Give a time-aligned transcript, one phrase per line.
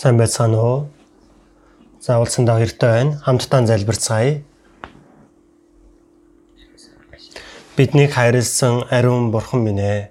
[0.00, 0.78] Сайн байцгаана уу?
[2.00, 3.18] Заавалсандаа хэрэгтэй байна.
[3.20, 4.40] Хамтдаа залбирцгаая.
[7.76, 10.08] Биднийг хайрлсан ариун бурхан минь ээ.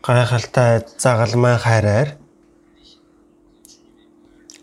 [0.00, 2.16] Гайхалтай загалмай хайраар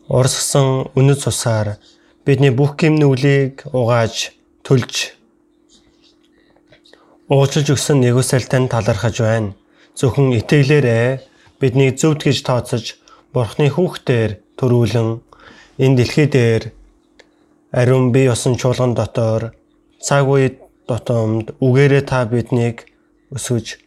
[0.09, 1.78] урсгсан үнэт цусаар
[2.26, 4.34] бидний бүх гимнүглийг угааж
[4.66, 5.13] төлж
[7.30, 9.54] уучлж өгсөн нэгүсэлтэн талархаж байна.
[9.93, 11.21] Зөвхөн итгэлээрээ
[11.62, 13.01] бидний зөвд гэж тооцож
[13.31, 15.09] Бурхны хүүхдээр төрүүлэн
[15.80, 16.63] энэ дэлхий дээр
[17.71, 19.55] ариун бие усан чуулган дотор
[20.04, 22.91] цаг үе дотомд үгээрээ та биднийг
[23.31, 23.80] өсгөж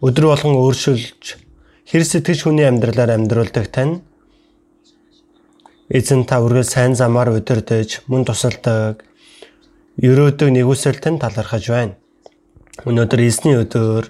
[0.00, 1.36] өдөр болгон өөрчилж
[1.90, 4.00] хэр сэтгэж хүний амьдралаар амьдруулдаг тань
[5.92, 9.04] эзэн та үргэлж сайн замаар удирдах мөн тусалдаг
[10.00, 11.94] ерөөдөг нэгүсэлтэн талархаж байна.
[12.88, 14.08] Өнөөдөр эзний өдөр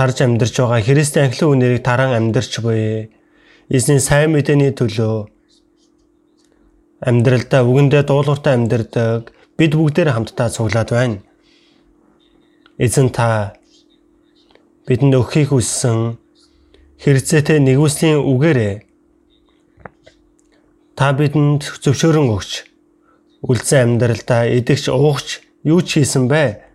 [0.00, 3.12] тарж амьдарч байгаа Христийн анхлын үнэрийг таран амьдарч буй.
[3.68, 5.28] Эзний сайн мэдээний төлөө
[7.04, 9.28] амьдралдаа үгэндээ дуулууртай амьдардаг
[9.60, 11.20] бид бүгдээр хамтдаа цуглаад байна.
[12.80, 13.60] Эзэн та
[14.88, 16.16] бидэнд өгөхийг хүссэн
[17.04, 18.74] хэрэгцээтэй нэгүслийн үгээрээ
[20.96, 22.50] та бидэнд зөвшөөрөн өгч
[23.44, 26.69] үлдсэн амьдралдаа идэгч уугч юу ч хийсэн бэ?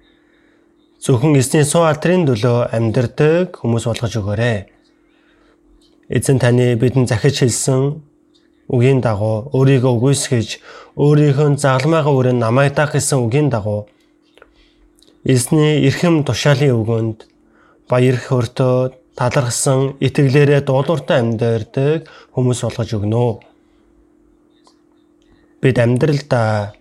[1.05, 4.57] Зөвхөн эзний суу алдрын төлөө амьдардаг хүмүүс болгож өгөөрэй.
[6.09, 8.01] Эзэн таны бидэн захиж хэлсэн
[8.73, 10.49] үгийн дагуу өөрийгөө үгүйсгэж
[10.97, 13.85] өөрийнхөө загламайгаа өрн намайг дах гэсэн үгийн дагуу
[15.29, 17.29] эзний эрхэм тушаалын өгөнд
[17.85, 23.45] баяр хөөртөө талархсан итгэлээрээ дуулууртай амьдардаг хүмүүс болгож өгнө.
[25.61, 26.73] Бид амьдралдаа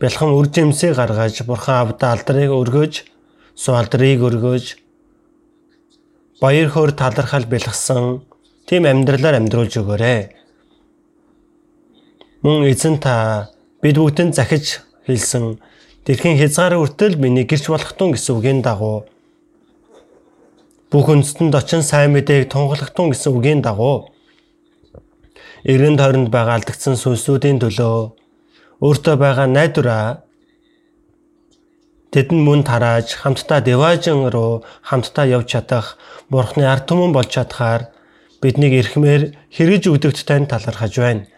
[0.00, 3.04] бэлхэн үр жимсээ гаргаж бурхан авда алдрыг өргөж
[3.56, 4.64] суалдрыг өргөж
[6.40, 8.20] баяр хөөр талархал бэлгсэн
[8.68, 10.20] тийм амьдралаар амьдруулж өгөөрэй.
[12.44, 13.48] Мөн эзэн та
[13.80, 15.56] бид бүгдэн захиж хэлсэн
[16.04, 19.08] тэрхэн хязгаар хүртэл миний гэрч болох тун гэсэн үгийн дагуу
[20.92, 24.12] бүх үндэстэнд очин сайн мэдээг тунгалахтун гэсэн үгийн дагуу
[25.64, 28.12] эргэн тойронд байгаа алдагдсан сүнслүүдийн төлөө
[28.84, 30.25] өөртөө байгаа найдвараа
[32.16, 36.00] Тэд нь мөн тарааж хамтдаа Деважин руу хамтдаа явж чадах
[36.32, 37.92] Бурхны ард түмэн болж чадхаар
[38.40, 41.28] биднийг эрхмээр хэрэгж өгдөгт тань талархаж байна.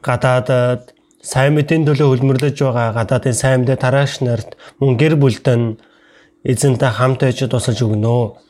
[0.00, 5.76] Гадаадад сайн мэдийн төлөө хөлмөрлөж байгаа гадаадын сайн мэдээ тараагч нарт мөн гэр бүлдэн
[6.40, 8.40] эзэнтэй хамт байж тусалж өгнө.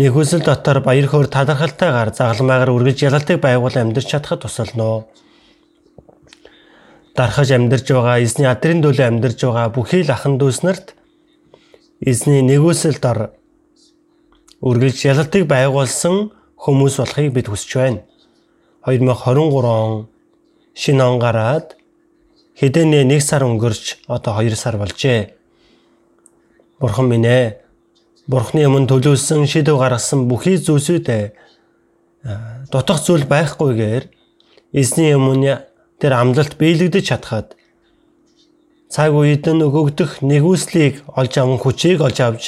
[0.00, 5.12] Нэг хүсэл дотор баяр хөөр талархалтайгаар загалмайгаар үргэлж ялалтыг байгуул амьдарч чадхад тусално
[7.16, 10.94] дарахж амьдарч байгаа эзний адрын төлөө амьдарч байгаа бүхий л ахан дүүс нарт
[12.00, 13.34] эзний нэгүсэл дор
[14.60, 18.00] үргэлж ялалтыг байгуулсан хүмүүс болохыг бид хүсэж байна.
[18.84, 20.08] 2023 он
[20.74, 21.76] шинэ он гараад
[22.60, 25.34] хэдэнэ нэг сар өнгөрч одоо 2 сар болжээ.
[26.80, 27.60] Бурхан минь ээ.
[28.28, 31.32] Бурхны өмнө төлөвлөсөн шийдв гаргасан бүхий зүйлсүүдээ
[32.70, 34.04] дутах зүйл байхгүйгээр
[34.72, 35.69] эзний өмнө
[36.00, 37.54] тэр амлалт биелэгдэж чадхад
[38.88, 42.44] цаг үед нь өгөгдөх нэгүслийг олж аван хүчийг олж авч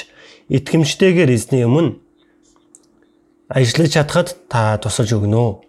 [0.51, 2.03] итгэмжтэйгээр эзний өмнө
[3.53, 5.61] ажиллаж чадхад та тусалж өгнө.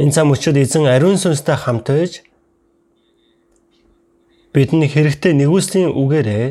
[0.00, 2.24] Энэ зам өчид эзэн ариун сүнстэй хамт байж
[4.56, 6.46] бидний хэрэгтэй нэгүслийн үгээрээ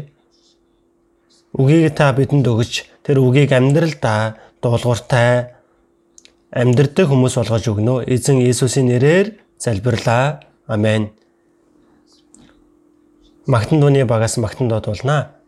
[1.57, 5.57] үгийг та бидэнд өгч тэр үгийг амьдралдаа дуулууртай
[6.53, 8.05] амьдрдаг хүмүүс болгож өгнө.
[8.05, 10.41] Эзэн Иесусийн нэрээр залбирлаа.
[10.67, 11.11] Амен.
[13.47, 15.41] Магтан дууны багаас магтан дууд болно.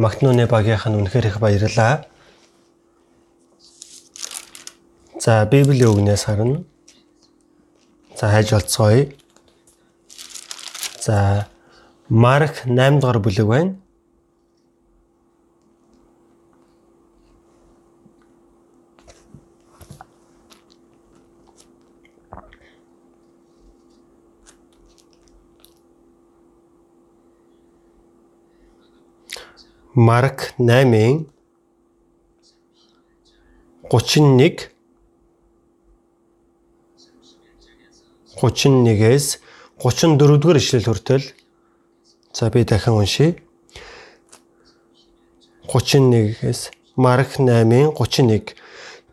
[0.00, 2.08] Магтнууны багийнх нь үнэхээр их баярлалаа.
[5.20, 6.64] За Библийн үгнээс харна.
[8.16, 9.12] За хайж олцгоё.
[11.04, 11.48] За
[12.08, 13.76] Марк 8 дугаар бүлэг байна.
[30.00, 31.28] Марк 8-ын
[33.90, 34.70] 31
[38.40, 39.26] 31-ээс
[39.76, 41.24] 34 дугаар ишлэл хүртэл
[42.32, 43.36] за би дахин уншийе.
[45.68, 48.56] 31-ээс Марк 8-ын 31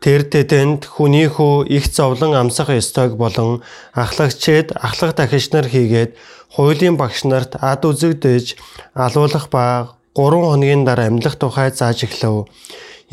[0.00, 3.60] Тэр тэдэнд хүний хүү их зовлон амсах ёстойг болон
[3.92, 6.14] ахлагчэд ахлах дахиж нар хийгээд
[6.54, 8.56] хуулийн багш нарт ад үзэгдэж
[8.94, 12.50] алуулах ба 3 хоногийн дараа амьлах тухай зааж эхлэв.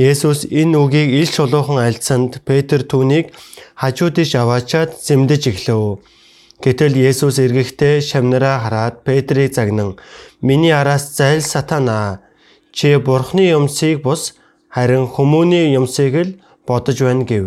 [0.10, 3.30] Есүс энэ үгийг ил шулуухан альцсанд Петр түүнийг
[3.78, 6.02] хажуудыш аваачаад зэмдэж эхлэв.
[6.64, 10.02] Гэтэл Есүс эргэхдээ шамнараа хараад Петрийг загнан
[10.42, 12.26] "Миний араас зайл сатана.
[12.74, 14.34] Чи Бурхны юмсыг бус
[14.76, 16.32] харин хүмүүний юмсыг л
[16.66, 17.46] бодож байна" гэв.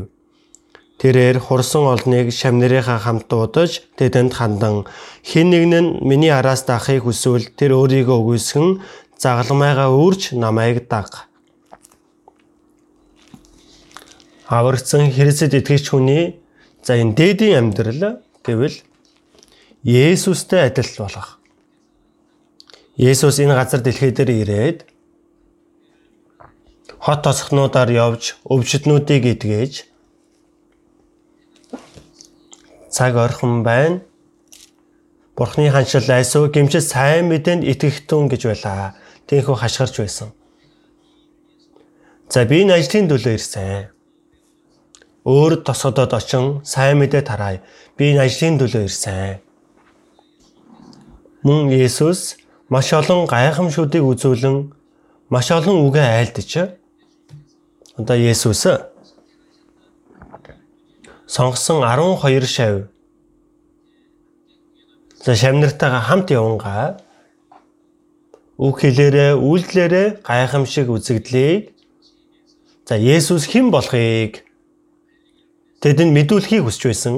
[0.98, 4.76] Тэрээр хурсан олныг шамнарынхаа хамт дуудаж тэдэнд хандан
[5.22, 8.68] хин нэг нь миний араас дахахыг хүсвэл тэр өөрийгөө үгүйсгэн
[9.18, 11.26] загламайгаа үрж намайг даг.
[14.46, 16.38] Аврагдсан Христэд итгэж хүний
[16.86, 18.78] за энэ дээдийн амьдрал гэвэл
[19.82, 21.42] Есүстэй адил болох.
[22.96, 24.78] Есүс энэ газар дэлхий дээр ирээд
[27.02, 29.74] хот тосхнуудаар явж өвчтнүүдийг идгээж
[32.90, 34.00] цаг орхон байна.
[35.36, 38.94] Бурхны ханшил айсуу гимчил сайн мэдээнд итгэхтэн гэж байлаа
[39.28, 40.32] Тэнхүү хашгирч байсан.
[42.32, 43.88] За би энэ ажлын төлөө ирсэн.
[45.28, 47.60] Өөр тосгодод очин сайн мэдээ тарай.
[47.96, 49.40] Би энэ ажлын төлөө ирсэн.
[51.44, 52.36] Мөн Есүс
[52.68, 54.72] маш олон гайхамшуудыг үзүүлэн
[55.28, 56.52] маш олон үгээ айлдаж
[57.96, 58.64] одоо Есүс
[61.28, 62.88] сонгосон 12 шав
[65.24, 66.96] за шавнартайгаа хамт явангаа
[68.58, 71.78] үг хэлээрээ үйлдэлээрээ гайхамшиг үзэгдлийг
[72.82, 74.42] за Есүс хэн болохыг?
[75.78, 77.16] Тэдэнд мэдүүлэхийг хүсэж байсан.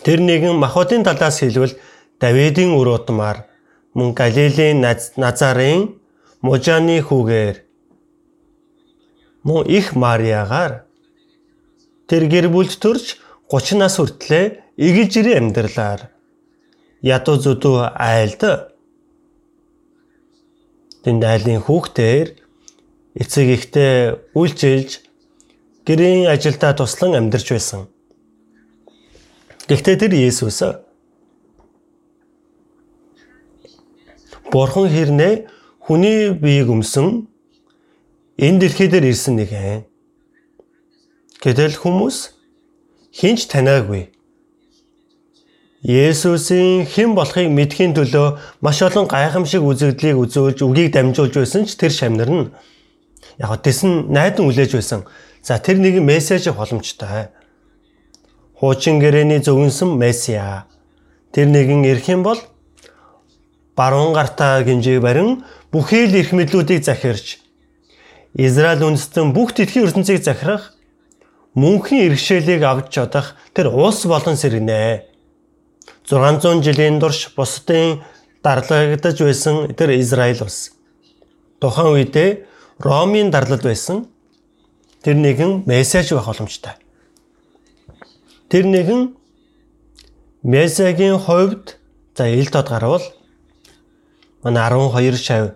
[0.00, 1.76] Тэр нэгэн Махбодын талаас хэлвэл
[2.16, 3.44] Давидын үр удмаар
[3.92, 4.80] мөн Галилийн
[5.20, 6.00] Назарын
[6.40, 7.56] Мужаны хүүгээр.
[9.44, 10.88] Мөн их Мариагаар.
[12.08, 13.20] Тэр гэр бүлд төрж
[13.52, 16.08] 30 нас хүртлээр эгэл жирийн амьдралаар.
[17.04, 18.42] Ядуу зүдүү айлд
[21.08, 22.36] тэнд айлын хүүхдээр
[23.16, 25.00] эцэг ихтэй үйлчилж
[25.88, 27.88] гэрийн ажилдаа туслан амьдарч байсан.
[29.72, 30.60] Гэхдээ тэр Есүс
[34.52, 35.48] Бурхан хэрнээ
[35.80, 37.24] хүний биеийг өмсөн
[38.36, 39.88] энэ дэлхий дээр ирсэн нэгэн.
[41.40, 42.36] Гэтэл хүмүүс
[43.16, 44.12] хинч танаагүй.
[45.82, 51.94] Есүсийн хэн болохыг мэдхийн төлөө маш олон гайхамшиг үзэгдлийг үзүүлж үгийг дамжуулж байсан ч тэр
[51.94, 52.50] шамнар нь
[53.38, 55.06] яг тэсэн найдан үлээж байсан.
[55.38, 57.30] За тэр нэгэн мессеж боломжтой.
[58.58, 60.66] Хуучин гэрээний зөвөнсөн месиа.
[61.30, 62.42] Тэр нэгэн ирэх юм бол
[63.78, 67.38] баруун гартаа гинжиг барин бүхий л эрх мэдлүүдийг захирч
[68.34, 70.74] Израиль үндэстэн бүх дэлхийн ертөнцийг захирах
[71.54, 75.07] мөнхийн иргэшээлийг авч чадах тэр улс болон сэргэнэ
[76.08, 78.00] 600 жилийн турш бусдын
[78.42, 80.72] дарлагдаж байсан тэр Израиль улс.
[81.60, 82.48] Тухайн үедээ
[82.80, 84.08] Ромын дарлал байсан
[85.04, 86.80] тэр нэгэн мессеж байх боломжтой.
[88.48, 89.12] Тэр нэгэн
[90.42, 91.76] мессегийн хувьд
[92.16, 93.04] за ил тод гарвал
[94.42, 95.52] манай 12 шав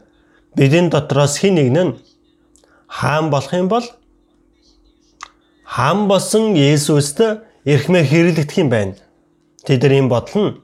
[0.55, 1.97] бидний дотроос хин нэг нь
[2.89, 3.87] хаан болох юм бол
[5.65, 7.25] хаан болсон Есүст
[7.65, 8.95] эрхмээр хэрэглэгдэх юм байна
[9.67, 10.59] Тэдний бодол нь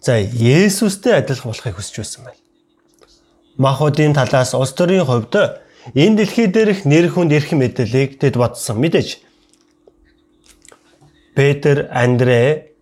[0.00, 2.40] за Есүстэй адилхан болохыг хүсэж байсан байна.
[3.56, 5.34] Махуудын талаас улс төрийн хувьд
[5.94, 9.20] энэ дэлхий дээрх нэр хүнд эрх мэдээллийг тэд бодсон мэдээж.
[11.36, 12.72] Петр, Андрэ,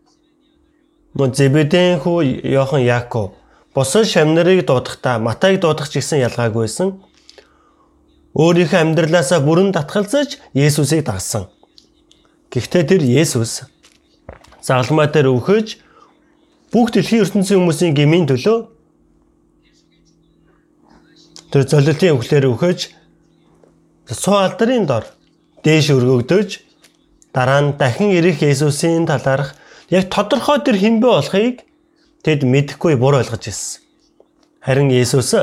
[1.14, 3.34] мөн Зебедийн хүү Йохан Яаков
[3.74, 6.88] бусад шамнарыг дуудахдаа Матайг дуудах ч гэсэн ялгаагүйсэн.
[8.34, 11.50] Өөрийнхөө амьдралаасаа бүрэн татгалзаж Есүсийг дагсан.
[12.50, 13.66] Гэхдээ тэр Есүс
[14.62, 15.76] загалмай дээр өвхөж
[16.72, 18.58] бүх дэлхийн ертөнцийн хүмүүсийн гмийн төлөө
[21.50, 22.78] тэр золилтын өвхлөөр өхөж
[24.14, 25.04] суу алдрын дор
[25.64, 26.48] дээш өргөгдөж
[27.34, 29.54] дараа нь дахин ирэх Есүсийн талаарх
[29.90, 31.56] яг тодорхой тэр хинбэ болохыг
[32.22, 33.82] тэд мэдэхгүй бур ойлгож ирсэн.
[34.60, 35.34] Харин Есүс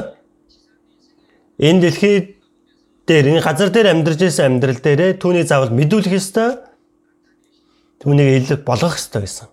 [1.60, 2.26] энэ дэлхийд
[3.08, 6.60] дээр энэ газар дээр амьдарч байсан амьдрал дээрээ түүний заавал мэдүүлэх ёстой.
[7.98, 9.48] Түүнийг ил болгох ёстой байсан.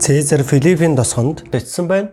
[0.00, 2.12] Цэзар Филиппийн тосгонд бичсэн байна.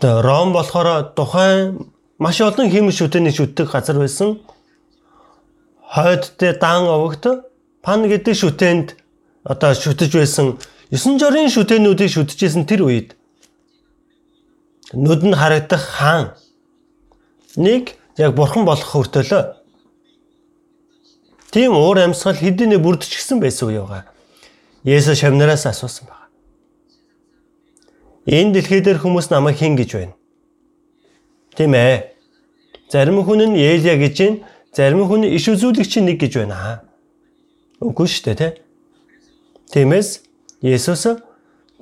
[0.00, 4.40] Тэгээ Ром болохоор тухайн маш олон хиймэл шүтэний шүтдэг газар байсан.
[5.80, 7.24] Хойдтэй дан овогт
[7.80, 8.86] пан гэдэг шүтэнд
[9.44, 10.58] одоо шүтэж байсан
[10.92, 13.16] 9 жорын шүтэнүүдийг шүтжсэн тэр үед
[14.92, 16.36] нүд нь харагдах хаан
[17.56, 19.65] нэг яг бурхан болох хүртэлөө.
[21.50, 24.04] Тийм уур амьсгал хэдийнэ бүрдчихсэн байсан уу яага.
[24.84, 26.26] Есүс шавнараас асуусан байна.
[28.26, 30.14] Энэ дэлхий дээр хүмүүс намайг хэн гэж байна?
[31.54, 32.14] Тийм ээ.
[32.90, 34.42] Зарим хүн нь Елия гэж байна,
[34.74, 36.82] зарим хүн иш үзүүлэгч нэг гэж байна.
[37.80, 38.48] Үгүй шүү дээ, тэ.
[39.72, 40.22] Тиймээс
[40.62, 41.18] Есүс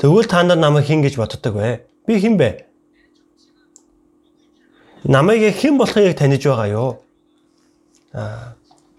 [0.00, 1.84] тэгвэл та нар намайг хэн гэж боддог вэ?
[2.06, 2.64] Би хэн бэ?
[5.04, 6.90] Намайг хэн болохыг таньж байгаа юу?
[8.12, 8.53] Аа.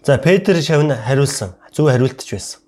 [0.06, 1.50] За Петр шавн хариулсан.
[1.74, 2.60] Зөв хариултж байсан.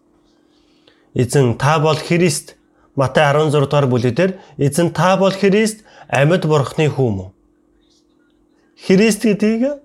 [1.15, 2.57] Эзэн та бол Христ.
[2.97, 7.31] Матай 16 дугаар бүлэгдэр эзэн та бол Христ амьд бурхны хүү мөн.
[8.75, 9.79] Христ гэдгийг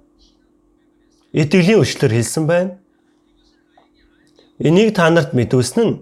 [1.29, 2.81] итгэлийн өчлөөр хэлсэн байна.
[4.57, 6.01] Энийг та нарт мэдүүлсэн нь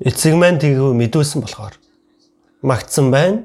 [0.00, 1.76] эцэг маань тэгв мэдүүлсэн болохоор
[2.64, 3.44] магтсан байна.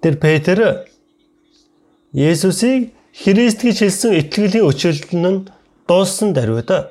[0.00, 0.88] Тэр Петр
[2.12, 5.46] Есүсийг Христ гэж хэлсэн итгэлийн өчөлт нь
[5.86, 6.90] дууссан даруйда.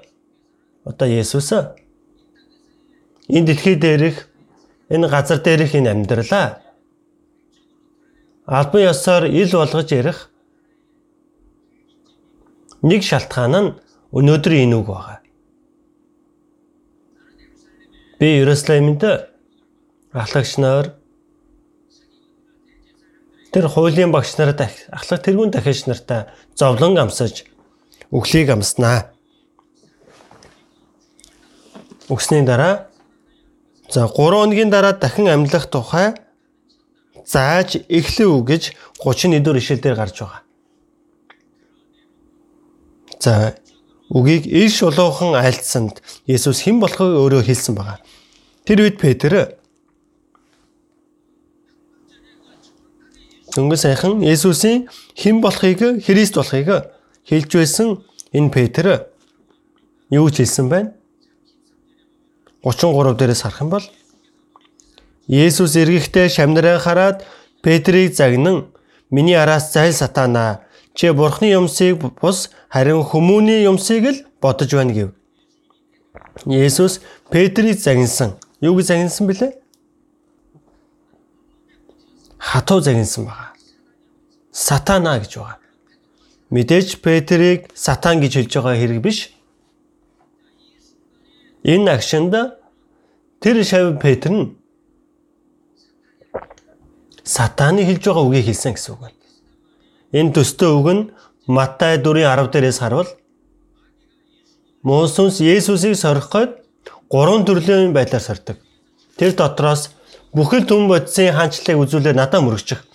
[0.86, 1.52] Одоо Есүс
[3.28, 4.28] энэ дэлхий дээрх
[4.90, 6.60] энэ газар дээрх энэ амьдралаа
[8.50, 10.20] албан ёсоор ил болгож ярих
[12.82, 13.76] нэг шалтгаан нь
[14.18, 15.20] өнөөдөр энэ үг байгаа.
[18.18, 19.04] Би Иерусалимд
[20.12, 20.99] ахлагч нар
[23.52, 27.46] тэр хуулийн багш нарт ахлах тэрүүн дахиж нартай зовлон амсаж
[28.12, 29.10] өглийг амснаа.
[32.10, 32.90] Өгсний дараа
[33.90, 36.14] за 3 хоногийн дараа дахин амьлах тухай
[37.26, 38.64] зааж эхлэв гэж
[39.02, 40.42] 31 дэх ишлэлээр гарч байгаа.
[43.20, 43.54] За
[44.10, 48.02] үгийг иш улуухан айлтсанд Есүс хэн болохыг өөрөө хэлсэн байгаа.
[48.66, 49.59] Тэр үед Петр
[53.56, 56.70] дөнгөж сайхан Есүсийн хэн болохыг Христ болохыг
[57.30, 57.88] хэлж байсан
[58.34, 58.86] энэ Петр
[60.10, 60.94] юу гэж хэлсэн байна?
[62.64, 63.86] 33 дээрээс харах юм бол
[65.30, 67.24] Есүс эргэхдээ шамнараа хараад
[67.62, 68.74] Петрийг загнан
[69.10, 75.10] миний араас зайл сатана чи бурхны юмсыг бус харин хүмүүний юмсыг л бодож байна гэв.
[76.46, 78.36] Есүс Петрийг загинсан.
[78.62, 79.52] Юу гэж загинсан бэлээ?
[82.38, 83.49] Хатуу загинсан байгаа.
[84.52, 85.58] Сатана гэж байгаа.
[86.50, 89.30] Мэдээж Петрийг сатан гэж хэлж байгаа хэрэг биш.
[91.64, 92.34] Энэ агшинд
[93.40, 94.58] тэр шав Петр нь
[97.24, 99.20] сатаны хэлж байгаа үгийг хэлсэн гэсэн үг байна.
[100.12, 101.04] Энэ төстэй үг нь
[101.46, 103.10] Матай 4:10 дээрээс харвал
[104.82, 106.52] Мосес Есүсийг сорих гээд
[107.10, 108.58] гурван төрлийн байдлаар сордог.
[109.18, 109.90] Тэр дотроос
[110.34, 112.86] бүхэл түн бодисын хаанчлалыг үзүүлээ надад мөрөгчих.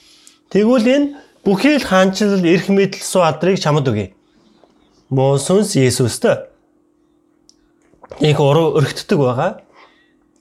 [0.50, 4.14] Тэгвэл энэ бүхий л хаанчлал эрх мэдэл суу адрыг чамд өгье.
[5.10, 6.24] Мосес Есүст
[8.20, 9.60] их уруу өргөтдөг байгаа.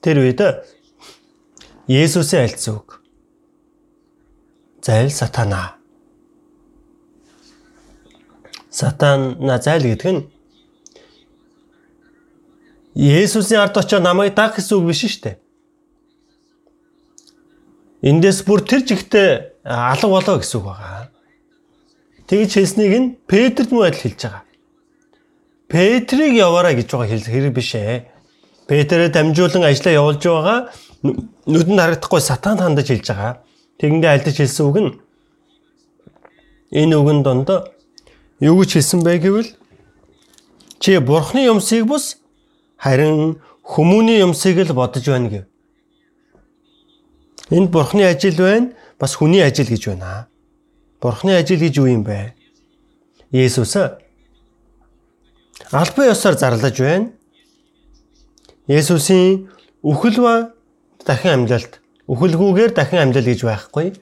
[0.00, 0.40] Тэр үед
[1.86, 3.00] Есүсийн альц үг.
[4.80, 5.76] Зайл сатана
[8.74, 10.22] Сатана зайл гэдэг нь
[12.98, 15.36] Есүсийн ард очоо намайг даг гэсэн үг биш шүү дээ.
[18.02, 21.08] Эндээс бүр тэр жигтэй алга болоо гэсэн үг байгаа.
[22.28, 24.44] Тэгж хэлснийг нь Петрт муу адил хэлж байгаа.
[25.68, 28.04] Петрийг яваарай гэж байгаа хэл хэрэг биш ээ.
[28.68, 30.58] Петрээ дамжуулан ажиллаа явуулж байгаа
[31.48, 33.32] нүдэнд харагдахгүй сатан хандаж хэлж байгаа.
[33.80, 34.92] Тэгэндээ альдаж хэлсэн үг нь
[36.72, 37.48] энэ үгэн донд
[38.40, 39.50] Юу гэж хэлсэн бэ гэвэл
[40.82, 42.18] чи бурхны юмсыг бус
[42.76, 45.44] харин хүмүүний юмсыг л бодож байна гэв.
[47.54, 48.72] Энд бурхны ажил байна
[49.04, 50.28] бас хүний ажил гэж байна.
[50.96, 52.32] Бурхны ажил гэж юу юм бэ?
[53.36, 53.76] Есүс
[55.68, 57.12] албан ёсоор зарлаж байна.
[58.64, 59.50] Есүсийн
[59.84, 60.56] үхэл ба
[61.04, 63.92] дахин амьлалт үхэлгүйгээр дахин амьлал гэж байхгүй.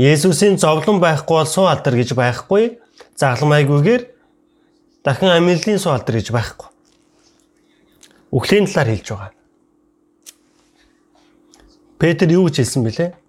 [0.00, 2.80] Есүсийн зовлон байхгүй бол суу алдар гэж байхгүй.
[3.20, 4.02] Загламайгүйгээр
[5.04, 6.72] дахин амьлалын суу алдар гэж байхгүй.
[8.32, 9.32] Үхлийн талаар хэлж байгаа.
[12.00, 13.21] Петр юу гэж хэлсэн бэлээ?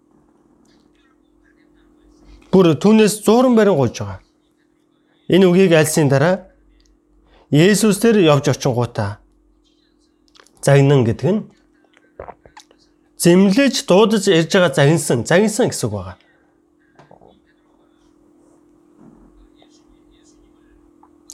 [2.53, 4.21] Бүр түүнээс 100 барин гуйж байгаа.
[5.33, 6.53] Энэ үгийг альсын дараа
[7.49, 9.17] Есүс тэр явж очингуудаа
[10.61, 11.41] загнан гэдэг нь
[13.17, 16.17] зэмлэж дуудаж ярьж байгаа загинсан, загинсан гэсэн үг байгаа.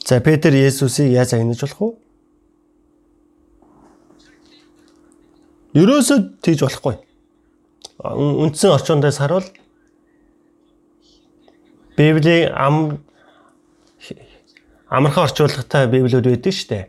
[0.07, 1.89] За Петр Есүсийг яаж загнаж болох вэ?
[5.83, 6.95] Ерөөсөө тийж болохгүй.
[8.07, 9.45] Үндсэн орчуундаас харуул
[11.99, 13.03] Библийн ам
[14.87, 16.85] амархан орчуулгатай библиуд байдаг шүү дээ.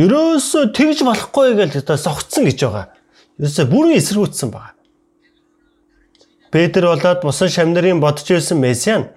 [0.00, 2.86] Ерөөсөө тэгж болохгүй гэж одоо согтсон гэж байгаа.
[3.36, 4.74] Ерөөсөө бүрэн эсэргүүцсэн байгаа.
[6.48, 9.10] Петр болоод бусан шамнарын бодож байсан месиан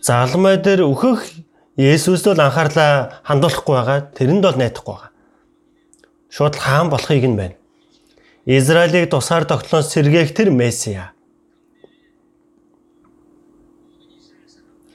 [0.00, 1.28] заалмай дээр өөхөх
[1.76, 3.98] Есүст бол анхаарлаа хандуулахгүй байгаа.
[4.16, 5.10] Тэрэнд бол найдахгүй байгаа.
[6.32, 7.61] Шууд хаан болохыг нь байна.
[8.46, 11.12] Израилийг тусаар тогтлон сэргээх тэр Месиа.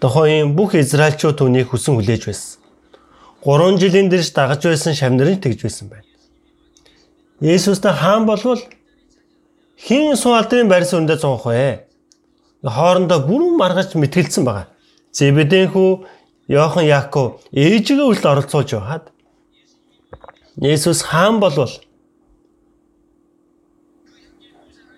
[0.04, 2.60] Тохойн бүх израилчууд түүнийг хүсэн хүлээж байсан.
[3.48, 6.04] 3 жилийн дэрж дагаж байсан шамнарын тэгж байсан байна.
[7.40, 8.60] Есүстэй хаан болвол
[9.80, 11.88] хин суу алдрын барьс өндөө зунх вэ?
[12.68, 14.68] Хоорондоо бүрэн маргаж мэтгэлцсэн байгаа.
[15.16, 16.04] Зебедийн хүү
[16.52, 19.16] Йохан Яаков ээжигээ үлд оролцуулж байхад
[20.60, 21.72] Есүс хаан болвол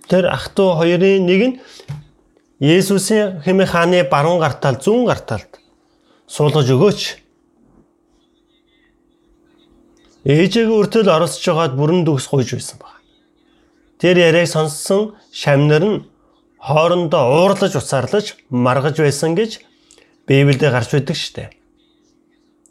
[0.09, 1.55] Тэр ах トゥ хоёрын нэг нь
[2.59, 5.61] Есүсийн хэмээ хааны баруун гартал зүүн гарталд
[6.27, 7.01] суулгаж өгөөч.
[10.25, 12.99] Ээжээг өртөл оролцож байгаад бүрэн дүгс гуйж байсан баг.
[14.01, 16.03] Тэр яриаг сонссон шамнар нь
[16.57, 19.63] хоорондоо уурлаж уцаарлаж маргаж байсан гэж
[20.27, 21.53] Библиэд гарч байдаг штэ.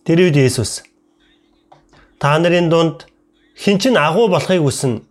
[0.05, 0.85] Тэр үед Есүс
[2.21, 3.07] та нарын дунд
[3.57, 5.08] хин чин агуу болохыг хүснэ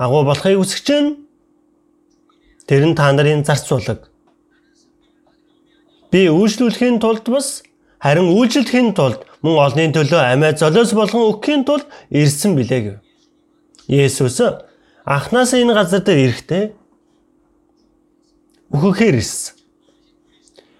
[0.00, 1.08] агуу болохыг үсэж чинь
[2.64, 4.08] тэр нь та нарын зарц булаг.
[6.08, 7.60] Би үйлчлүүлэхийн тулд бас
[8.00, 12.96] харин үйлчлэхийн тулд мөн олонний төлөө амиа золиос болгон өгөхийн тулд ирсэн билээ гэв.
[13.92, 14.40] Есүс
[15.04, 16.64] анханасаа энэ газар дээр ирэхдээ
[18.72, 19.54] өгөхээр ирсэн.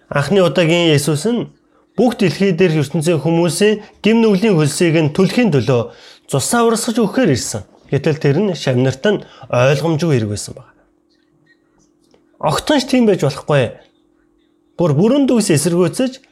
[0.08, 1.52] Анхны удаагийн Есүс нь
[1.92, 5.92] бүх дэлхий дээрх ертөнцийн хүмүүсийн гим нүглийн хөлсийг нь түлхийн төлөө
[6.30, 7.62] цусаа урсгаж өгөхээр ирсэн.
[7.90, 10.70] Гэтэл тэр нь шавнарт нь ойлгомжгүй хэрэг байсан баг.
[12.38, 13.74] Огтонч тийм байж болохгүй.
[14.78, 16.22] Бүр бүрэн дүгс эсэргүүцэж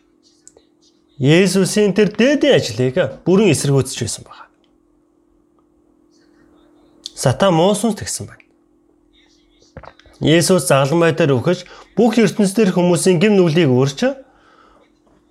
[1.18, 4.46] Есүсийн тэр дээдийн ажлыг бүрэн эсэргүүцэж байсан баг.
[7.18, 8.46] Сатан муусан тэгсэн байна.
[10.22, 11.66] Есүс загалмай дээр өгөж
[11.98, 14.00] бүх ертөнцийн хүмүүсийн гим нүглийг өөрч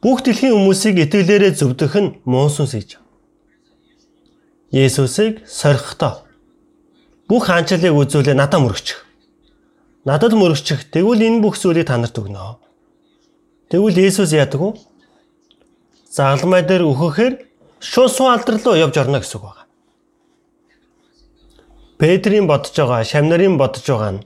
[0.03, 2.99] бүх дэлхийн хүмүүсийг итгэлээрээ зөвдөх нь муусан сэж.
[4.71, 6.27] Есүсийг сорхихдоо
[7.27, 8.99] бүх хаанчлалыг үзүүлээ надад мөрөгчих.
[10.03, 10.91] Надад мөрөгчих.
[10.91, 12.59] Тэгвэл энэ бүх зүйлийг танарт өгнө.
[13.71, 14.71] Тэгвэл Есүс яадаг вэ?
[16.11, 17.33] Загалмай дээр өөхөхээр
[17.79, 19.63] шууд суу алдар руу явж орно гэсэн үг байна.
[21.99, 24.25] Петрийн бодож байгаа, Шамнарын бодож байгаа нь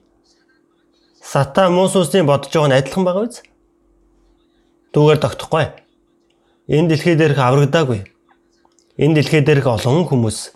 [1.21, 3.41] Сатан муус усны бодож байгаа нь адилхан байгаа биз?
[4.93, 5.65] Түүгээр тогтохгүй.
[6.69, 8.05] Энэ дэлхий дээрх аврагдаагүй.
[9.01, 10.53] Энэ дэлхий дээрх олон хүмүүс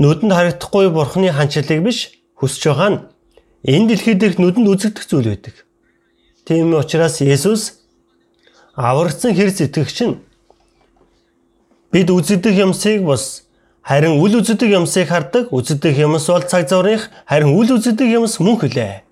[0.00, 2.98] нүдэнд харагдахгүй бурхны ханчлалыг биш хүсэж байгаа нь
[3.68, 5.68] энэ дэлхий дээрх нүдэнд үзэгдэх зүйл байдаг.
[6.48, 7.84] Тийм учраас Есүс
[8.72, 10.16] аврагдсан хэр сэтгэгч нь
[11.92, 13.44] бид үзэгдэх юмсыг бос
[13.84, 15.52] харин үл үзэгдэх юмсыг хардаг.
[15.52, 19.04] Үзэгдэх юмс бол цаг зургийнх харин үл үзэгдэх юмс мөн хөлөө.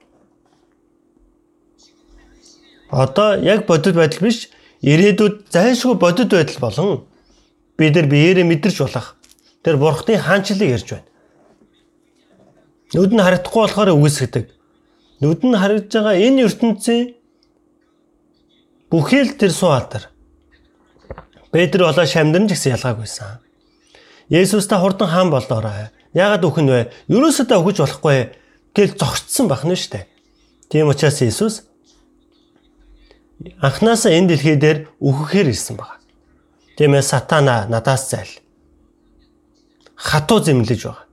[2.88, 4.48] Одоо яг бодит байдал биш
[4.80, 7.07] ирээдүйд зайлшгүй бодит байдал болон
[7.78, 9.14] бид нар биеэрээ мэдэрч болох
[9.62, 11.06] тэр бурхны хаанчлалыг ярьж байна.
[12.94, 14.46] Нүд нь харагдахгүй болохоор үгүйсгдэг.
[15.22, 17.14] Нүд нь харагдж байгаа энэ ертөнцийн
[18.90, 20.10] бүхэл тэр суу алдар.
[21.52, 23.40] Петр болоо шамдан ч гэсэн ялгаагүйсэн.
[24.28, 25.92] Есүс та хурдан хаан болоорой.
[26.12, 26.80] Яагаад үхэн вэ?
[27.08, 28.32] Ерөөсөө та өгөж болохгүй
[28.74, 30.08] гэж зогсцсон бахна штэ.
[30.68, 31.68] Тийм учраас Есүс
[33.60, 35.97] анханасаа энэ дэлхий дээр үхэхээр ирсэн баг.
[36.78, 38.32] Тиймээ сатана надаас зайл.
[39.98, 41.06] Хатуу зэмлэж байгаа.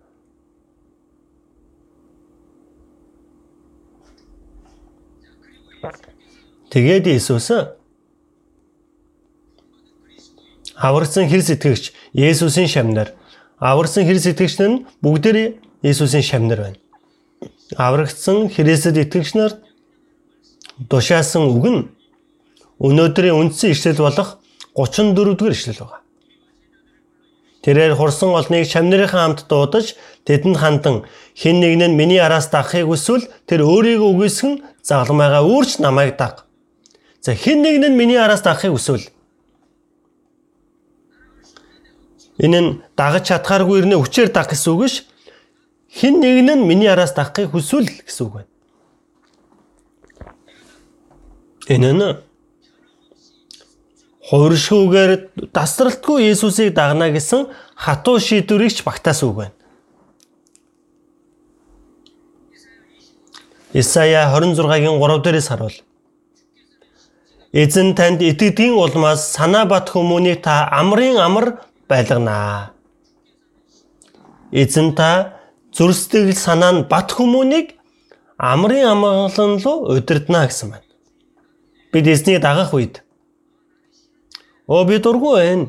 [6.69, 7.49] Тэгээд Иесус
[10.75, 13.09] аварсан хэр сэтгэгч Есүсийн шамнаар
[13.57, 16.79] аварсан хэр сэтгэгч нь бүгдээр Есүсийн шамнаар байна.
[17.77, 19.53] Аврагдсан Христэд итгэгч нар
[20.89, 21.81] тушаасан үг нь
[22.77, 24.37] өнөөдрийн үндсэн ишлэл болох
[24.75, 26.05] 34 дугаар ишлэл байна.
[27.63, 29.95] Тэрээр хурсан олныг шамнырынхаа хамт дуудаж
[30.27, 30.95] тэдэнд хандан
[31.33, 34.53] хин нэг нь миний араас дагахыг хүсвэл тэр өөрийгөө үгүйсгэн
[34.85, 36.45] загламайгаа үүрч намайг даг.
[37.25, 39.09] За хин нэг нь миний араас дагахыг хүсвэл
[42.37, 45.07] энэ нь дагаж чадхааргүй ирнэ хүчээр даг гэсэн үг ш.
[45.89, 48.51] Хин нэг нь миний араас дагахыг хүсвэл гэсэн үг байна.
[51.65, 52.24] Энэ нь
[54.29, 55.11] хувиршгүйгээр
[55.53, 57.45] дасралтгүй Есүсийг дагна гэсэн
[57.77, 59.55] хатуу шийдвэрийг ч багтаасан үг байна.
[63.73, 65.77] Исая 26-гийн 3 дээрээс харуул.
[67.53, 72.73] Эзэн танд итгэдгийн улмаас санаа бат хүмүүнийг та амрын амар байлганаа.
[74.51, 75.37] Эзэн та
[75.69, 77.77] зүрстгэл санаа нь бат хүмүүнийг
[78.41, 80.89] амрын амгалан руу удирдна гэсэн байна.
[81.91, 83.04] Бид эзнийг дагах үед
[84.67, 85.67] Оо би дургүй байна.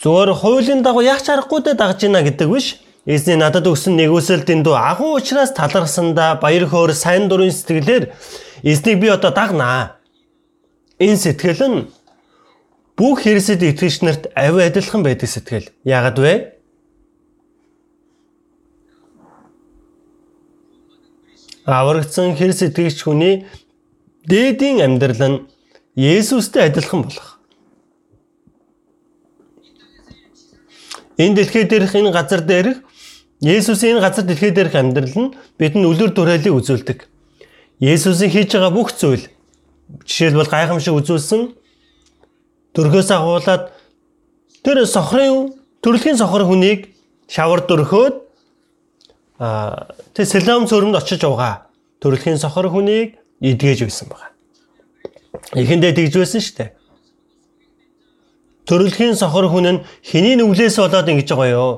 [0.00, 2.80] Зүгээр хуулийн дагуу яг чарахгүй дэ дагж ийна гэдэг биш.
[3.04, 8.12] Эзний надад өгсөн нэгүсэл дэндүү агуу учраас талархсандаа баяр хөөр сайн дурын сэтгэлээр
[8.64, 10.00] эзнийг би одоо дагнаа.
[10.96, 11.78] Энэ сэтгэл нь
[12.96, 15.68] бүх хэрэгсэд итгэгч нарт авь адилхан байдаг сэтгэл.
[15.84, 16.34] Яагад вэ?
[21.64, 23.44] Аврагдсан хэрэгс итгэгч хүний
[24.24, 25.38] дээдийн амьдрал нь
[26.00, 27.28] Есүстэй адилхан болох.
[31.20, 32.78] Энэ дэлхий дээрх энэ газар дээрх
[33.40, 36.98] Есүсийн энэ газар дэлхий дээрх амьдрал нь бидэнд үлгэр дуурайлыг үзүүлдэг.
[37.84, 39.28] Есүсийн хийж байгаа бүх зүйл
[40.08, 41.52] жишээлбэл гайхамшиг үзүүлсэн
[42.72, 43.68] төрхөөс агуулад
[44.64, 45.52] тэр сохрын
[45.84, 46.96] төрөлхийн сохор хүнийг
[47.28, 48.14] шавар дөрхөөд
[50.16, 51.68] тэр Сэлам цөрөнд очиж угаа
[52.00, 54.29] төрөлхийн сохор хүнийг идгээж байсан байна.
[55.50, 56.70] Эхэндээ тэгж байсан шүү дээ.
[58.70, 61.72] Төрөлхийн сохор хүн нь хэний нүглээс болоод ингэж байгаа ёо.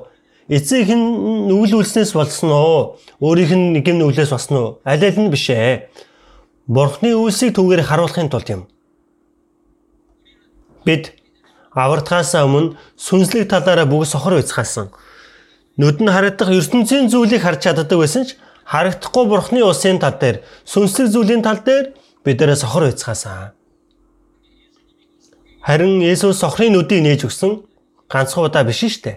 [0.52, 1.00] Эцэг хин
[1.48, 3.00] нүгэл үлснээс болсон уу?
[3.24, 4.68] Өөрийнх нь нэг юм нүглээс болсон уу?
[4.84, 5.88] Аль аль нь биш ээ.
[6.68, 8.62] Бурхны үйлсийг түгээр харуулахын тулд юм.
[10.84, 11.16] Бид
[11.72, 14.92] авартахаас өмнө сүнслэг талаараа бүгд сохор байцгаасан.
[15.80, 18.36] Нүд нь харагдах ертөнцийн зүйлийг харж чаддаг байсан ч
[18.68, 23.56] харагдахгүй бурхны улсын тал дээр сүнслэг зүйлийн тал дээр бидээрээ сохор байцгаасан.
[25.62, 27.62] Харин Есүс сохрын нүдийг нээж өгсөн
[28.10, 29.16] ганцхан удаа биш шүү дээ.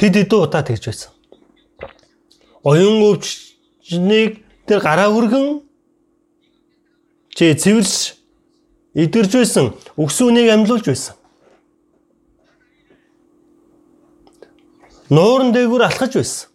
[0.00, 1.12] Хэд хэдэн удаа тэгж байсан.
[2.64, 5.60] Оюун өвчнийг тэр гараа хүргэн
[7.36, 8.16] чи цэвэрш
[8.96, 9.64] идэрж байсан
[10.00, 11.14] өксүүнийг амьлуулж байсан.
[15.12, 16.48] Нууран дээгүүр алхаж байсан.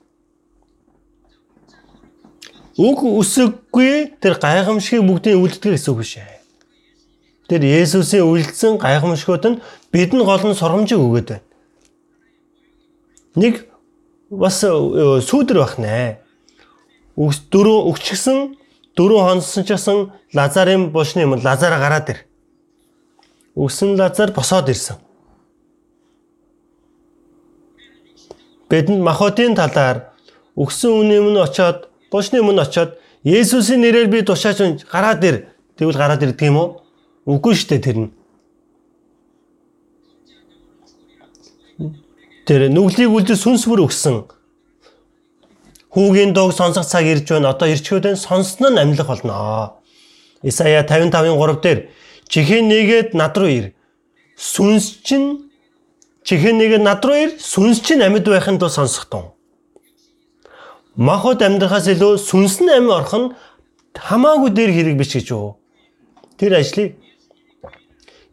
[2.82, 6.33] Үг үсэггүй тэр гайхамшигыг бүгдийг үлддэг гэсэн үг биш ээ.
[7.48, 11.46] Тэр Есүсийн үйлдэлсэн гайхамшгууд нь бидэнд гол нь сургамжийг өгöd байна.
[13.36, 13.68] Нэг
[14.30, 16.24] бас э, сүүдэр бах нэ.
[17.20, 18.56] Үгс дөрөв өгчгсөн
[18.96, 22.20] дөрөв хонсон ч гэсэн Лазарын булшны юм Лазара гараад ир.
[23.56, 24.98] Үгсэн Лазар босоод ирсэн.
[28.70, 30.14] Бидэнд Махотын талаар
[30.58, 35.36] өгсөн үнийн өмнө очоод булшны өмнө очоод Есүсийн нэрээр би тушаач гараад ир.
[35.78, 36.83] Тэгвэл гараад ирдэг юм уу?
[37.24, 38.12] Үгүй шүү дээ тэр нь.
[42.44, 44.28] Тэр нүглийг үлдээ сүнс бүр өгсөн.
[45.96, 47.56] Хүүгийн дог сонсох цаг ирж байна.
[47.56, 49.80] Одоо нь сонсно нь амьлах болно.
[50.44, 51.80] Исая 55-ын 3 дээр
[52.28, 53.66] чихэн нэгэд над руу ир.
[54.36, 55.48] Сүнс чинь
[56.28, 57.32] чихэн нэгэд над руу ир.
[57.40, 59.32] Сүнс чинь амьд байхын тулд сонсох тун.
[61.00, 63.32] Махад амьдрахаас илүү сүнс нь амь орох нь
[63.96, 65.56] хамаагүй дээр хэрэг биш гэж юу.
[66.36, 67.00] Тэр ажлыг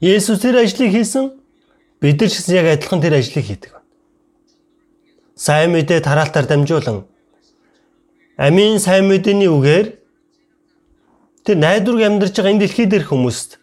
[0.00, 1.28] Есүс тэр ажлыг хийсэн
[2.00, 3.72] бид нар ч гэсэн яг адилхан тэр ажлыг хийдэг.
[5.36, 7.04] Сайн мэдээ тараалтаар дамжуулан
[8.40, 9.86] амийн сайн мэдээний үгээр
[11.44, 13.60] тэр найдварг амьдарч байгаа энэ дэлхий дээрх хүмүүст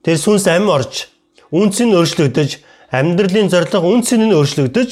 [0.00, 1.12] тэр сүнс ам орж
[1.52, 2.50] үнц нь өөрчлөгдөж
[2.88, 4.90] амьдралын зорилго үнц нь өөрчлөгдөж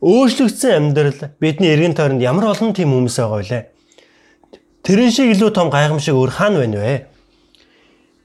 [0.00, 3.60] өөрчлөгдсөн амьдрал бидний эргэн тойронд ямар олон тийм хүмүүс байгаа вэ?
[4.84, 6.94] Тэрэн шиг илүү том гайхамшиг өөр хаана байна вэ?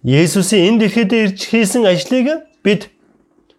[0.03, 2.87] Есүсийн энэ дэлхийд ирж хийсэн ажлыг бид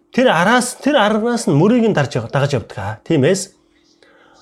[0.09, 3.05] тэр араас тэр аргаас нь мөрийг нь дарж дагаж явдаг.
[3.05, 3.53] Тиймээс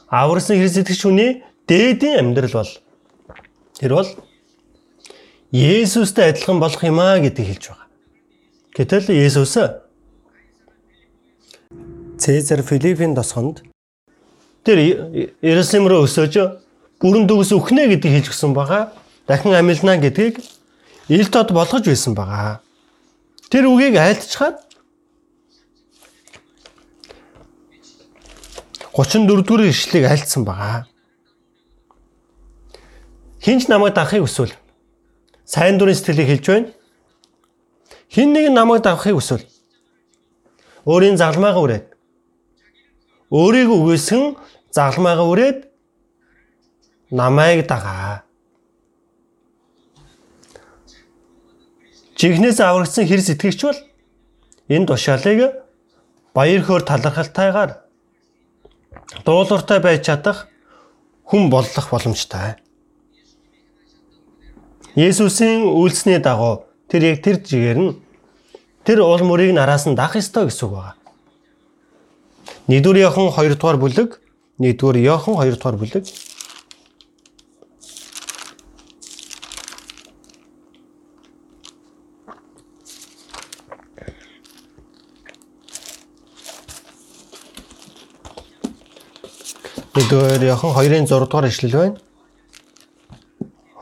[0.07, 2.71] аварсан хэрэг сэтгэж хүний дээдийн амьдрал бол
[3.75, 4.09] тэр бол
[5.51, 7.87] Есүстэй адилхан болох юм аа гэдгийг хэлж байгаа.
[8.77, 9.57] Гэтэл Есүс
[12.19, 13.63] Цезар Филиппийн тосгонд
[14.63, 14.77] тэр
[15.41, 16.37] Иерусалим руу өсөж
[17.01, 18.93] бүрэн дүгс өхнэ гэдгийг хэлж гисэн байгаа.
[19.27, 20.39] Дахин амилна гэдгийг
[21.09, 22.61] ил тод болгож байсан байгаа.
[23.49, 24.61] Тэр үгийг айлтчихад
[28.93, 30.85] 34 дугаар ишлэгийг альцсан байгаа.
[33.41, 34.53] Хинч намайг дагахыг хүсвэл
[35.45, 36.69] сайн дурын сэтгэлийг хэлж байна.
[38.13, 39.45] Хин нэг намайг дагахыг хүсвэл
[40.85, 41.85] өөрийн загламаагаа үрээд
[43.31, 44.35] өөрийг үгээсэн
[44.69, 45.59] загламаагаа үрээд
[47.09, 48.28] намайг дагаа.
[52.19, 53.79] Жигнээс аврагдсан хэр сэтгэгч бол
[54.67, 55.39] энэ тушаалыг
[56.35, 57.71] баяр хөөр талархалтайгаар
[59.23, 60.51] дуулууртай байж чадах
[61.23, 62.59] хүн боллох боломжтой.
[64.99, 67.95] Есүсийн үйлсний дагуу тэр яг тэр жигээр нь
[68.83, 70.99] тэр уул мөрийг нараас нь дах ёстой гэсэн үг байна.
[72.67, 74.19] 1-р Иохан 2-р бүлэг
[74.59, 76.03] 1-р Иохан 2-р бүлэг
[89.99, 91.97] Нэгдүгээр Иохан 2-ын 6 дугаар ишлэл байна.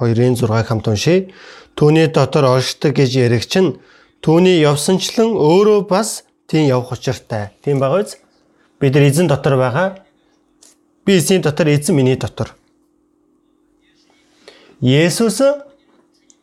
[0.01, 1.29] 2-ын 6-ыг хамт уншийе.
[1.77, 3.77] Түүний дотор оршдог гэж ярих чинь
[4.25, 7.53] түүний явсанчлан өөрөө бас тийм явах учиртай.
[7.61, 8.17] Тийм байгаа биз?
[8.81, 10.01] Бид нар эзэн дотор байгаа.
[11.05, 12.55] Би эзний дотор, эзэн миний дотор.
[14.81, 15.37] Есүс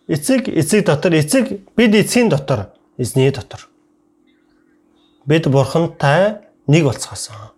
[0.07, 3.67] эцэг эцэг дотор, эцэг бид эцгийн дотор, эзний дотор.
[5.27, 7.54] Бид бурхантай нэг болцгоосон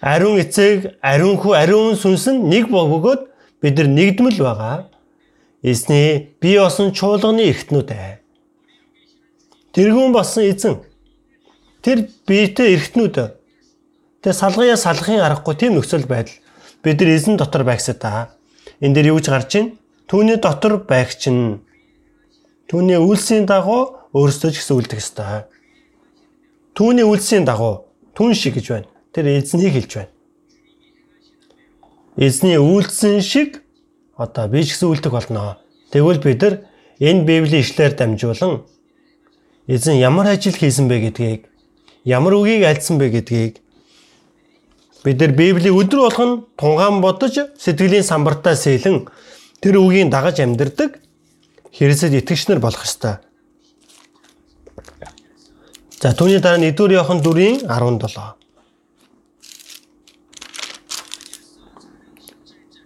[0.00, 3.28] ариун эцэг, ариун хүү, ариун сүнс нь нэг бөгөөд
[3.60, 4.88] бид нар нэгдмэл байгаа.
[5.62, 8.20] Эзний бие осон чуулганы эргэтнүүд ээ.
[9.76, 10.80] Тэргүүн болсон эзэн.
[11.84, 13.16] Тэр биетэй эргэтнүүд.
[14.24, 16.32] Тэгээ салгая салахын аргагүй тийм нөхцөл байдал.
[16.80, 18.32] Бид нар эзэн дотор байгсаа та.
[18.80, 19.76] Энд дээр юу гэж гарч байна?
[20.08, 21.60] Түүний дотор байх чинь
[22.72, 25.44] түүний үйлсийн дагуу өөрсдөө ч гэсэн үлдэх ёстой.
[26.72, 27.84] Түүний үйлсийн дагуу
[28.16, 30.12] түн шиг гэж байна тэр эзнийг хэлж байна.
[32.16, 33.62] Эзний үйлдсэн шиг
[34.16, 35.58] одоо би ч гэсэн үлдэх болно.
[35.90, 36.54] Тэгвэл бид нар
[37.00, 38.62] энэ Библийн ишлэлээр дамжуулан
[39.66, 41.46] эзэн ямар ажил хийсэн бэ гэдгийг,
[42.04, 43.62] ямар үгийг альцсан бэ гэдгийг
[45.04, 49.08] бид нар Библийн өдөр болгон тунгаан бодож сэтгэлийн самбартаа сэлэн
[49.60, 51.00] тэр үгийг дагаж амьдардаг
[51.72, 53.22] хэрэгсэд итгэгч нар болох ёстой.
[56.00, 58.39] За түүний дараа 1-р Иохан 4-ийн 17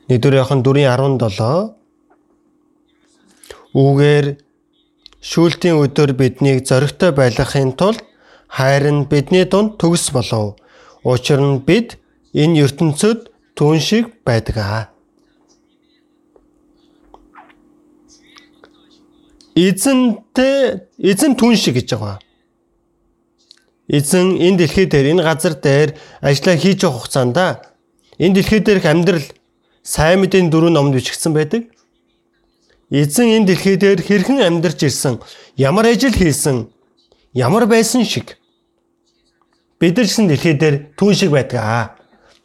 [0.08, 1.74] Нэгдүгээр яхан 4:17
[3.74, 4.26] Үүгээр
[5.24, 8.04] шүүлтийн өдөр биднийг зоригтой байлгахын тулд
[8.46, 10.60] хайр нь бидний дунд төгс болов.
[11.02, 11.96] Учир нь бид
[12.36, 14.82] энэ ертөнцид түн шиг байдаг аа.
[19.56, 22.18] Эзэнтэй эзэн түн шиг гэж байгаа.
[23.88, 27.38] Эзэн энэ дэлхий дээр энэ газар дээр ажиллаа хийж явах хугацаанд
[28.20, 29.26] энэ дэлхий дээрх амьдрал
[29.84, 31.68] сайн мэдээний дөрөв номд бичигдсэн байдаг.
[32.88, 35.20] Эзэн энэ дэлхий дээр хэрхэн амьдарч ирсэн,
[35.60, 36.72] ямар ажил хийсэн,
[37.36, 38.40] ямар байсан шиг
[39.78, 41.84] бид нар гэсэн дэлхий дээр түн шиг байдаг аа.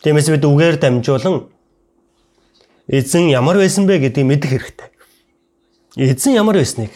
[0.03, 1.47] Тиймээс бид үгээр дамжуулан
[2.87, 4.89] эзэн ямар байсан бэ гэдгийг мэдэх хэрэгтэй.
[5.95, 6.91] Эзэн ямар байсныг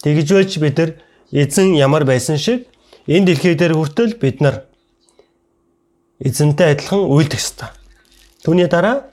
[0.00, 0.90] тэгж байж бид нар
[1.32, 2.64] эзэн ямар байсан шиг
[3.04, 4.64] энэ дэлхий дээр хүртэл бид нар
[6.20, 7.81] эзэнтэй адилхан үйлдэх ёстой.
[8.42, 9.06] Түүний дараа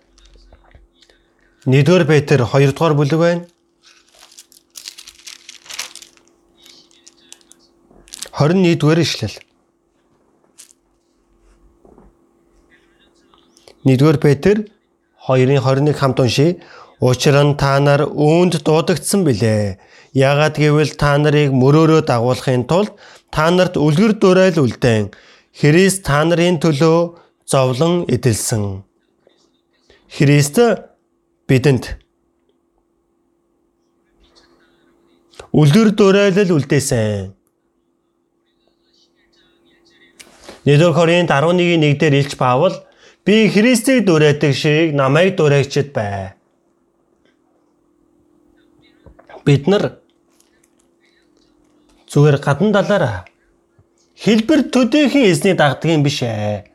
[1.70, 3.46] 1-р Петр 2-р бүлэг байна.
[8.34, 9.36] 21-р ишлэл.
[13.86, 14.66] 1-р Петр
[15.30, 16.58] 2-ын 21 хамт уншия.
[17.00, 19.78] Учир нь та нар үүнд дуудагдсан билээ.
[20.18, 22.98] Яагаад гэвэл та нарыг мөрөөрөө дагуулахын тулд
[23.30, 25.14] та нарт үлгэр дуурайл үлдээн
[25.54, 27.14] Христ та нарын төлөө
[27.46, 28.89] зовлон эдэлсэн.
[30.10, 30.58] Христ
[31.48, 32.00] бидэнд
[35.54, 37.34] үлгэр дуурайлал үлдээсэн.
[40.66, 42.74] Нэгдүгээр Коринт 11-ийн 1 дээр Илч Паул
[43.26, 46.34] би Христийг дуурайдаг шиг намайг дуурайчид бай.
[49.46, 50.02] Бид нар
[52.10, 53.26] зүгээр гадна талаараа
[54.18, 56.66] хэлбэр төдийхийн эзний дагдаг юм биш ээ.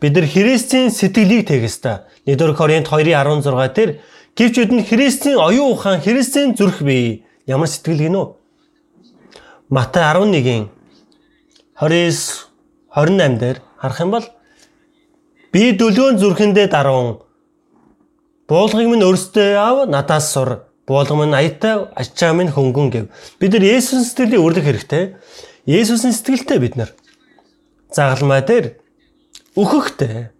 [0.00, 2.09] Бид нар Христийн сэтгэлийг тэгэх ёстой.
[2.26, 3.90] 1-р Коринт 2:16 дээр
[4.36, 7.26] Гэвч бид нь Христийн оюун ухаан, Христийн зүрх бий.
[7.46, 8.26] Ямар сэтгэл гинөө?
[9.68, 10.70] Матай 11-ийн
[11.76, 12.48] 29
[12.94, 14.26] 28 дээр харах юм бол
[15.52, 17.20] би дүлгөөн зүрхэндээ даруун
[18.48, 23.04] буулгыг минь өөртөө ав надаас сур буулга минь аятай ачаа минь хөнгөн гэв.
[23.38, 25.16] Бид нар Есүс сэтгэлийн үрлэх хэрэгтэй.
[25.66, 26.90] Есүсийн сэтгэлтэй бид нар
[27.94, 28.78] загалмай дээр
[29.54, 30.30] өөхөхтэй.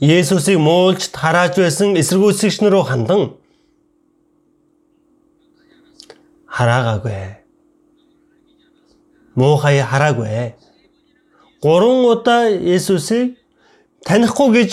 [0.00, 3.34] Есүсийг муулж харааж байсан эсэргүүцэгч нар руу хандан
[6.46, 7.42] хараагаагүй.
[9.34, 10.54] Муухай хараагүй.
[11.62, 13.34] Гурван удаа Есүсийг
[14.06, 14.72] танихгүй гэж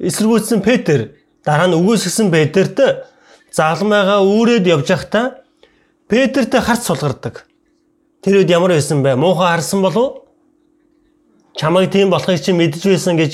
[0.00, 1.12] эсэргүүцсэн Петр
[1.44, 2.80] дараа нь үгүйсгсэн Петрт
[3.52, 5.44] загалмайгаа үүрээд явж байхдаа
[6.08, 7.44] Петртэй харц сулгардаг.
[8.24, 9.20] Тэр үед ямар байсан бэ?
[9.20, 10.24] Муухай харсан болов?
[11.60, 13.32] Чамайг тийм болохыг чи мэдж байсан гэж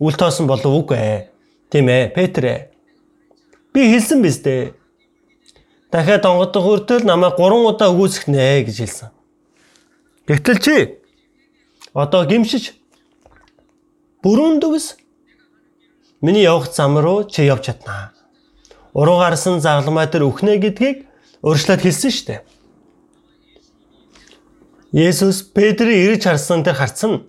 [0.00, 1.28] үл тоосон болов үгүй.
[1.70, 2.70] Тийм ээ, Петр.
[3.72, 4.74] Би хэлсэн биз дээ.
[5.90, 9.10] Дахиад онгодох хүртэл намайг 3 удаа үгүйсгэнэ гэж хэлсэн.
[10.26, 10.76] Гэтэл чи
[11.94, 12.74] одоо гимшиж
[14.22, 14.98] бүрэн дүгс
[16.20, 18.12] миний явах зам руу чи явж чаднаа.
[18.92, 21.06] Уруу гарсан загламай дээр үхнэ гэдгийг
[21.46, 22.40] өөрчлөлт хэлсэн шүү дээ.
[24.92, 27.28] Есүс Петрийг ирж харсан тэр харцсан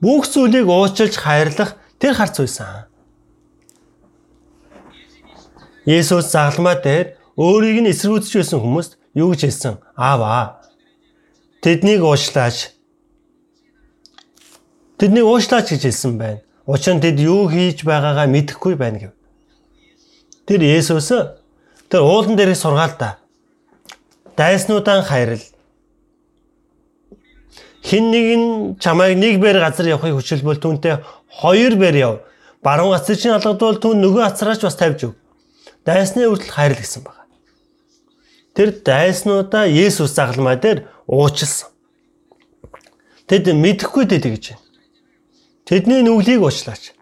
[0.00, 2.88] бүх зүйлийг уучлж хайрлах тэр харц байсан.
[5.84, 9.74] Есүс загламаа дээр өөрийг нь эсэргүүцэж байсан хүмүүст юу гэж хэлсэн?
[9.96, 10.60] Аава.
[11.60, 12.72] Тэднийг уучлаач.
[14.96, 16.40] Тэднийг уучлаач гэж хэлсэн байна.
[16.64, 19.12] Учир нь тэд юу хийж байгаагаа мэдэхгүй байна гэв.
[20.48, 21.12] Тэр Есүс
[21.92, 23.20] тэр уулан дээрээ сургаал та.
[24.36, 25.44] Дайснуудаа хайрл
[27.82, 28.46] хин нэг нь
[28.78, 31.00] чамайг нэг бээр газар явахыг хүчилбэл түүнтэй
[31.40, 32.14] хоёр бээр яв.
[32.62, 35.14] Баруун гацар чинь алгадвал түүн нөгөө гацараач бас тавьж өг.
[35.84, 37.24] Дайсны үрдэл хайрл гэсэн байна.
[38.52, 41.72] Тэр дайснуудаа Есүс загалмай дээр уучлсан.
[43.24, 44.64] Тэд мэдэхгүй дээ тэгж байна.
[45.64, 46.92] Тэдний нүглийг уучлаач.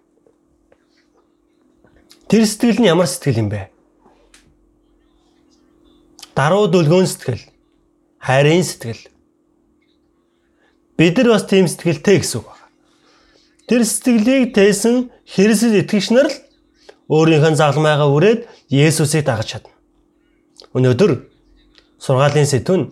[2.30, 3.72] Тэр сэтгэл нь ямар сэтгэл юм бэ?
[6.38, 7.42] Даруй дүлгөөн сэтгэл,
[8.22, 9.17] хайрын сэтгэл
[10.98, 12.66] Бид нар бас тийм сэтгэлтэй гэсэн үг байна.
[13.70, 16.36] Тэр сэтгэлийг тээсэн Христэд итгэгч нар л
[17.06, 19.70] өөрийнхөө загламайгаа үрээд Есүсийг дагаж чадна.
[20.74, 21.22] Өнөөдөр
[22.02, 22.82] сургаалын сэдвүн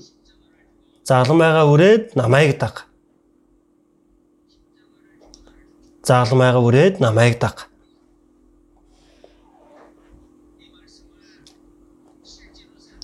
[1.02, 2.86] загламайгаа үрээд намайг даг.
[6.06, 7.66] Загламайгаа үрээд намайг даг.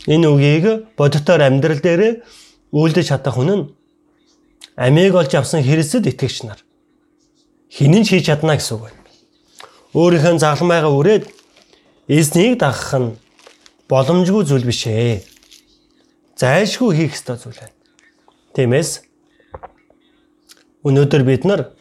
[0.06, 2.22] Энэ үгийг бодитоор амьдрал дээр
[2.70, 3.81] үйлдэж чадах хүн нь
[4.76, 6.60] амийг олж авсан Христэд итгэгч нар
[7.72, 9.00] хинэн ч хийж чадна гэсэн үг байна.
[9.96, 11.24] Өөрийнхөө загламайгаа үрээд
[12.08, 13.16] эзнийг дагах нь
[13.88, 15.24] боломжгүй зүйл биш ээ.
[16.36, 17.76] Зайлшгүй хийх ёстой зүйл байна.
[18.56, 18.90] Тиймээс
[20.84, 21.72] өнөөдөр бид нар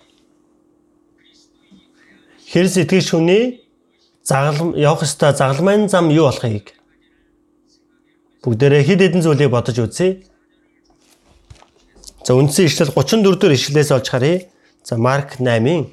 [2.51, 3.63] Христ итгэгч хүний
[4.23, 6.75] загалм явах ёстой загалмайн зам юу болохыг
[8.43, 10.23] бүгдээрээ хэд хэдэн зүйлийг бодож үзье.
[12.23, 14.45] За үндсэн ишлэл 34 дэх ишлэлээс олж харъя.
[14.85, 15.89] За Марк 8-ийн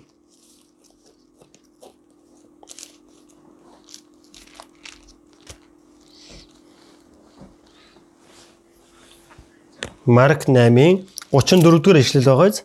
[10.05, 12.65] Марк 8-ийн 34 дугаар ишлэл байгааз.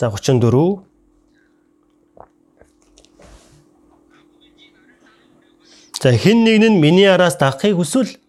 [0.00, 0.80] За 34
[6.02, 8.21] За хэн нэг нь миний араас дагахыг хүсвэл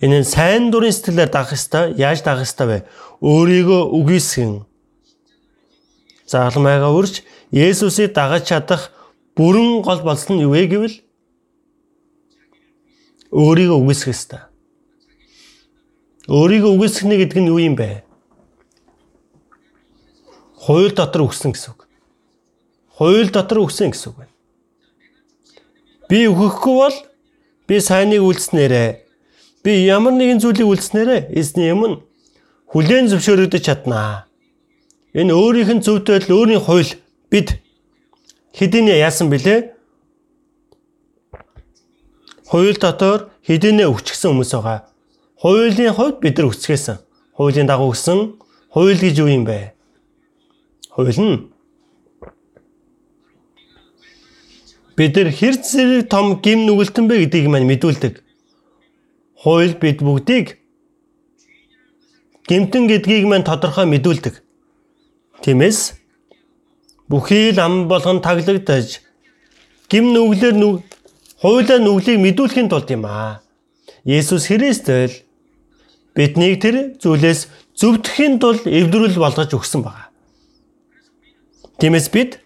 [0.00, 1.92] Энэ нь сайн дурын сэтгэлээр дагах ёстой.
[2.00, 2.78] Яаж дагах ёстой вэ?
[3.20, 4.64] Өөрийгөө үгүйсгэн.
[6.24, 7.20] Загламайгаа үрж
[7.52, 8.96] Есүсийг дагаж чадах
[9.36, 10.96] бүрэн гол болсон нь юу вэ гэвэл
[13.28, 14.42] өөрийгөө үгүйсгэх ёстой.
[16.32, 18.00] Өөрийгөө үгүйсгэнэ гэдэг нь юу юм бэ?
[20.64, 21.84] Хууль дотор өгсөн гэсэн үг.
[22.96, 24.34] Хууль дотор өгсөн гэсэн үг байна.
[26.08, 26.96] Би өгөхгүй бол
[27.68, 29.09] би сайныг үйлснээрээ
[29.62, 32.00] Би ямар нэгэн зүйлийг үлдснээрээ эзний юм нь
[32.72, 34.24] хүлээн зөвшөөрөгдөж чаднаа.
[35.12, 36.96] Энэ өөрийнх нь зөвтэй л өөрийн хууль
[37.28, 37.60] бид
[38.56, 39.76] хэдийнэ яасан бilé?
[42.48, 44.88] Хууль дотор хэдийнэ өвчгсөн хүмүүс байгаа.
[45.44, 46.96] Хуулийн хувьд бид нар өсгөөсөн.
[47.36, 48.40] Хуулийн дагуу өссөн
[48.72, 49.76] хууль гэж юу юм бэ?
[50.88, 51.52] Хууль нь
[54.96, 58.29] бид нар хэр зэрэг том гим нүгэлтэн бэ гэдгийг маань мэдүүлдэг
[59.42, 60.60] хууль бид бүгдийг
[62.48, 64.42] гэмтэн гэдгийг мань тодорхой мэдүүлдэг.
[65.40, 65.96] Тиймээс
[67.08, 69.00] бүхий л ам болгон таглагдаж
[69.88, 70.84] гим нүглэр нүг
[71.40, 73.40] хуйлаа нүглийг мэдүүлэхийн тулд юм аа.
[74.04, 75.24] Есүс Христэл
[76.12, 77.48] биднийг тэр зүйлээс
[77.80, 80.12] зөвдөхийн тулд эвдрүүл болгож өгсөн байна.
[81.80, 82.44] Тиймээс бид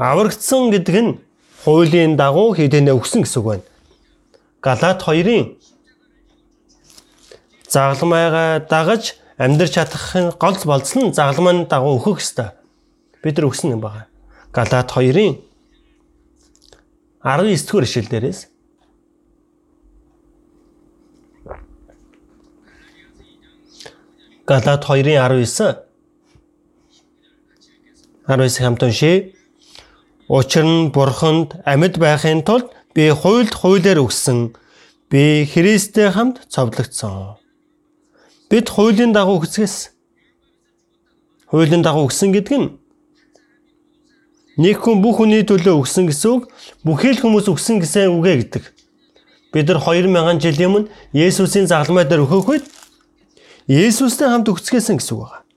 [0.00, 1.18] аврагдсан гэдэг нь
[1.64, 3.64] хуулийн дагуу хэдэнэ өгсөн гэсэн үг байна.
[4.64, 5.59] Галаат 2-ын
[7.70, 12.50] загламайгаа дагаж амьдрч чадахын гол болцол нь загламын дагуу өөхөх ёстой.
[13.22, 14.10] Бид нар өгсөн юм байна.
[14.50, 15.38] Галаат 2-ын
[17.22, 18.40] 19 дугаар ишлэл дээрээс
[24.50, 25.86] Галаат 2-ын 19
[28.26, 29.30] 19 хамт уншия.
[30.28, 34.54] Учир нь бурханд амьд байхын тулд би хуйлд хуулиар өгсөн.
[35.10, 37.39] Би Христтэй хамт цовдлогдсон.
[38.50, 39.94] Бид хуулийн дагуу өгсгээс
[41.54, 42.68] хуулийн дагуу өгсөн гэдэг нь
[44.60, 46.42] Нэг хүн бүх хүний төлөө өгсөн гэсэн үг
[46.84, 48.64] бүхий л хүмүүс өгсөн гэсэн үгэ гэдэг.
[49.56, 52.64] Бид нар 2000 жилийн өмнө Есүсийн загламай дээр өгөх үед
[53.70, 55.48] Есүстэй хамт өгцгээсэн гэсэн үг байна.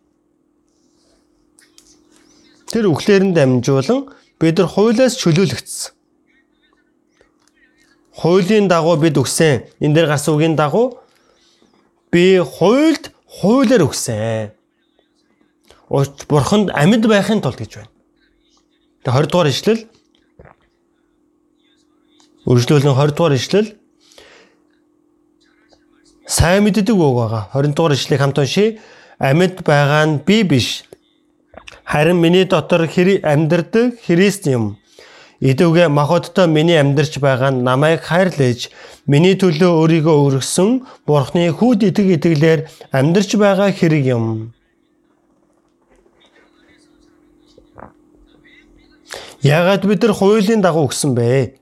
[2.72, 4.08] Тэр үхлээрэнд дамжуулан
[4.39, 5.91] бид нар хуулиас чөлөөлөгдсөн.
[8.24, 9.68] Хуулийн дагуу бид өгсөн.
[9.84, 11.03] Энэ дээр гарсан үгийн дагуу
[12.14, 14.53] би хуйлд хуулиар өгсөн.
[16.30, 17.91] Бурханд амьд байхын тулд гэж байна.
[19.03, 19.82] Тэгээ 20 дугаар ишлэл
[22.45, 23.68] үргэлжлүүлэн 20 дугаар ишлэл
[26.30, 27.43] сайн мэддэг үг байгаа.
[27.57, 28.78] 20 дугаар ишлэгийг хамт уншия.
[29.18, 30.86] Амьд байгаа нь би биш.
[31.84, 34.78] Харин миний дотор амьдрдаг Христ юм.
[35.44, 38.72] Идэвгээ махбодтой миний амьдарч байгаа намайг хайрлаж
[39.12, 42.60] миний төлөө өөрийгөө өргөсөн Бурхны хүүд итэг итгэлээр
[42.96, 44.56] амьдарч байгаа хэрэг юм.
[49.44, 51.60] Яагаад бид нар хуулийн дагуу өгсөн бэ?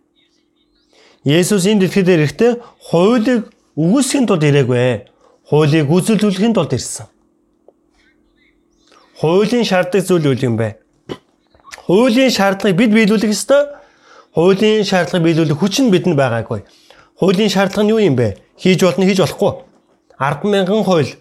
[1.25, 2.51] Есүс энэ дэлхийд ирэхдээ
[2.86, 5.09] хуулийг үгүйсхийн тулд ирээгүй.
[5.49, 7.09] Хуулийг гүйцэлдүүлэхийн тулд ирсэн.
[9.17, 10.80] Хуулийн шаарддаг зүйл үл юм бэ?
[11.78, 13.72] Хуулийн шаардлагыг бид биелүүлэх ёстой.
[14.36, 16.63] Хуулийн шаардлагыг биелүүлэх хүч нь бидэнд байгаагүй.
[17.19, 18.38] Хуулийн шаардлага нь юу юм бэ?
[18.57, 19.51] Хийж болно, хийж болохгүй.
[20.19, 21.11] 100000 хууль.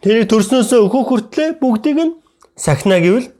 [0.00, 2.14] Тэрийг төрснөөсөө өөхөх хүртлээр бүгдийг нь
[2.54, 3.34] сахина гэвэл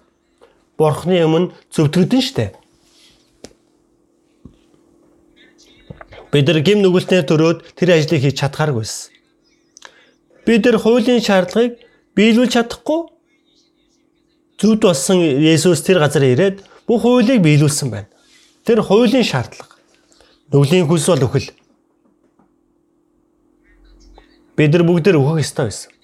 [0.79, 2.47] бурхны өмнө зөвдгөгдөн штэ.
[6.33, 9.15] Бид нар гим нүгэлтээр төрөөд тэр ажлыг хийж чадхааргүйсэн.
[10.45, 11.81] Бид нар хуулийн шаардлагыг
[12.13, 13.01] биелүүлж чадахгүй
[14.59, 18.11] зүвд болсон Есүс тэр газар ирээд бүх хуулийг биелүүлсэн байна.
[18.67, 19.79] Тэр хуулийн шаардлага.
[20.51, 21.49] Нүглийн хүс бол өхөл.
[24.59, 25.95] Бид нар бүгд өгөх ёстой байсан.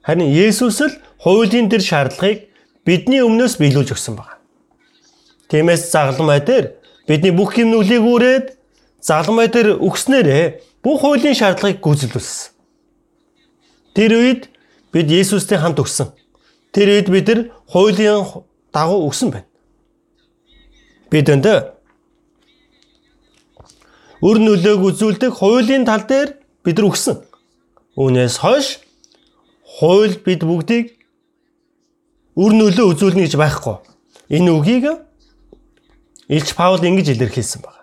[0.00, 2.48] Харин Есүс л хуулийн тэр шаардлагыг
[2.88, 4.40] бидний өмнөөс биелүүлж өгсөн байна.
[5.52, 8.46] Тиймээс загламай дээр бидний бүх юм нүглийг үрээд
[9.04, 10.44] загламай дээр өгснээрээ
[10.80, 12.56] бүх хуулийн шаардлагыг гүйцэлдүүлсэн.
[13.92, 14.48] Тэр үед
[14.94, 16.08] бид Есүстэй хамт өгсөн.
[16.72, 17.40] Тэр үед бид нар
[17.70, 18.26] хуулийн
[18.72, 19.46] дагуу өгсөн байна.
[21.10, 21.58] Бид өндөө
[24.20, 27.18] өр нөлөөг үзүүлдэг хуулийн тал дээр бид нар өгсөн.
[27.96, 28.78] Үүнээс хойш
[29.64, 30.94] хууль бид бүгдийг
[32.36, 33.76] үр нөлөө үзүүлнэ гэж байхгүй.
[34.30, 34.84] Энэ үгийг
[36.30, 37.82] Илч Паул ингэж илэрхийлсэн байна.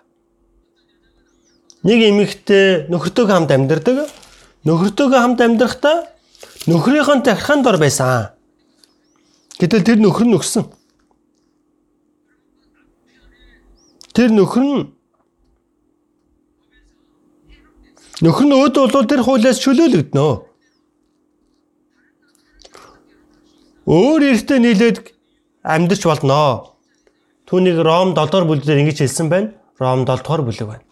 [1.84, 4.08] Нэг эмэгтэй нөхөртөөгөө хамт амьдардаг.
[4.64, 6.08] Нөхөртөөгөө хамт амьдрахдаа
[6.66, 8.32] нөхрийнхэн тархинд дор байсан.
[9.58, 10.64] Гэтэл тэр нөхөр нь өгсөн.
[14.14, 14.86] Тэр нөхөр нь
[18.22, 20.48] нөхөр нь өөд бол тэр хуулиас чөлөөлөгднө.
[23.88, 24.96] өөр эртээ нийлээд
[25.64, 26.76] амьдарч болноо.
[27.48, 29.56] Түүнийг Ром 7 дугаар бүлгээр ингэж хэлсэн байна.
[29.80, 30.87] Ром 7 дугаар бүлэг байна.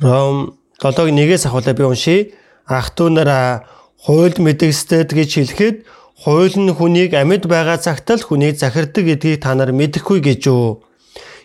[0.00, 2.30] Ром 7-ыг нэгээс ахуулаа би уншия.
[2.66, 3.66] Ах トゥ нараа
[3.98, 5.76] хууль мэдгэстэд гэж хэлэхэд
[6.22, 10.86] хууль нь хүнийг амьд байгаа цагт л хүнийг захирдаг гэдгийг та нар мэдэхгүй гэж юу?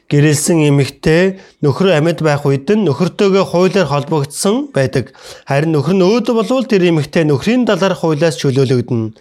[0.06, 5.18] гэрэлсэн эмэгтэй нөхөр амьд байх үед нь нөхөртөөгөө хуулиар холбогдсон байдаг.
[5.50, 9.18] Харин нөхөр нь өөдөө болвол тэр эмэгтэй нөхрийн далаар хуулиас чөлөөлөгдөнө.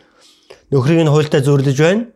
[0.74, 2.12] Нөхрийг нь хуультай зүйрлэж байна.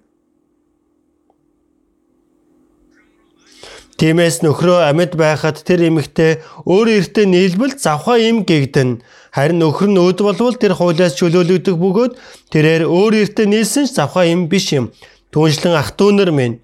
[3.96, 9.00] Тиймээс нөхрөө амьд байхад тэр эмэгтэй өөр эртээ нийлбэл завхаа им гэгдэн.
[9.32, 12.12] Харин нөхөр нь өөд болвол тэр хуулиас чөлөөлөгдөх бөгөөд
[12.52, 14.92] тэрээр өөр эртээ нийлсэн ч завхаа им биш юм.
[15.32, 16.60] Түүнчлэн ах トゥ нар минь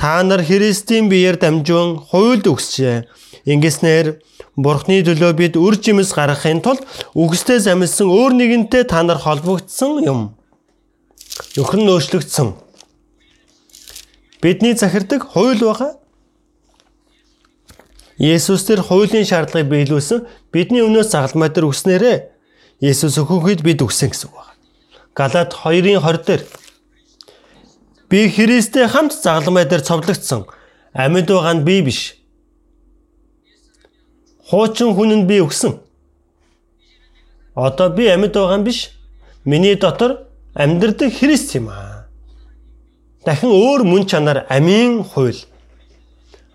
[0.00, 3.04] та нар Христийн биеэр дамжуун хуйлд өгсчээ.
[3.44, 4.24] Ингэснээр
[4.56, 6.80] Бурхны төлөө бид үр жимс гаргахын тулд
[7.12, 10.20] үгстэй замилсан өөр нэгэнтэй та нар холбогдсон юм.
[11.56, 12.48] Нөхөр нь өөрчлөгдсөн.
[14.40, 15.99] Бидний захирдаг хууль байгаа.
[18.20, 22.18] Есүс тэр хуулийн шаардлагыг биелүүлсэн бидний өмнөөс загалмай дээр үснээрээ
[22.84, 24.56] Есүс өгөхөд бид үгсэн гэсэн үг байна.
[25.16, 26.42] Галаад 2-ын 20 дээр
[28.12, 30.44] би Христтэй хамт загалмай дээр цовдлогдсон.
[30.92, 32.20] Амьд байгаа нь би биш.
[34.52, 35.80] Хуучин хүн нь би өгсөн.
[37.56, 38.92] Одоо би амьд байгаа нь биш.
[39.48, 42.04] Миний дотор амьдрдаг Христ юм аа.
[43.24, 45.49] Дахин өөр мөн чанар амийн хууль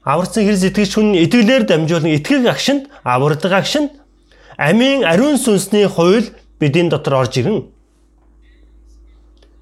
[0.06, 3.92] аварцсан хэрэг сэтгэж хүн итгэлээр дамжуулан итгэх агшинд авардаг агшинд
[4.58, 6.30] амийн ариун сүнсний хууль
[6.62, 7.66] бидний дотор орж ирэн.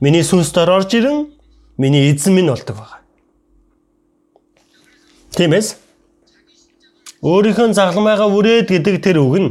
[0.03, 1.31] Миний сүнс дор орж ирэн
[1.79, 2.99] миний эзэн минь болдог байгаа.
[5.31, 5.79] Тиймээс
[7.23, 9.49] өөрийнхөө загламайгаа үрээд гэдэг тэр үг нь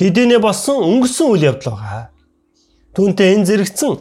[0.00, 2.04] хэдийнэ болсон өнгөрсөн үйл явдал байгаа.
[2.96, 4.00] Түүнтэй энэ зэрэгцэн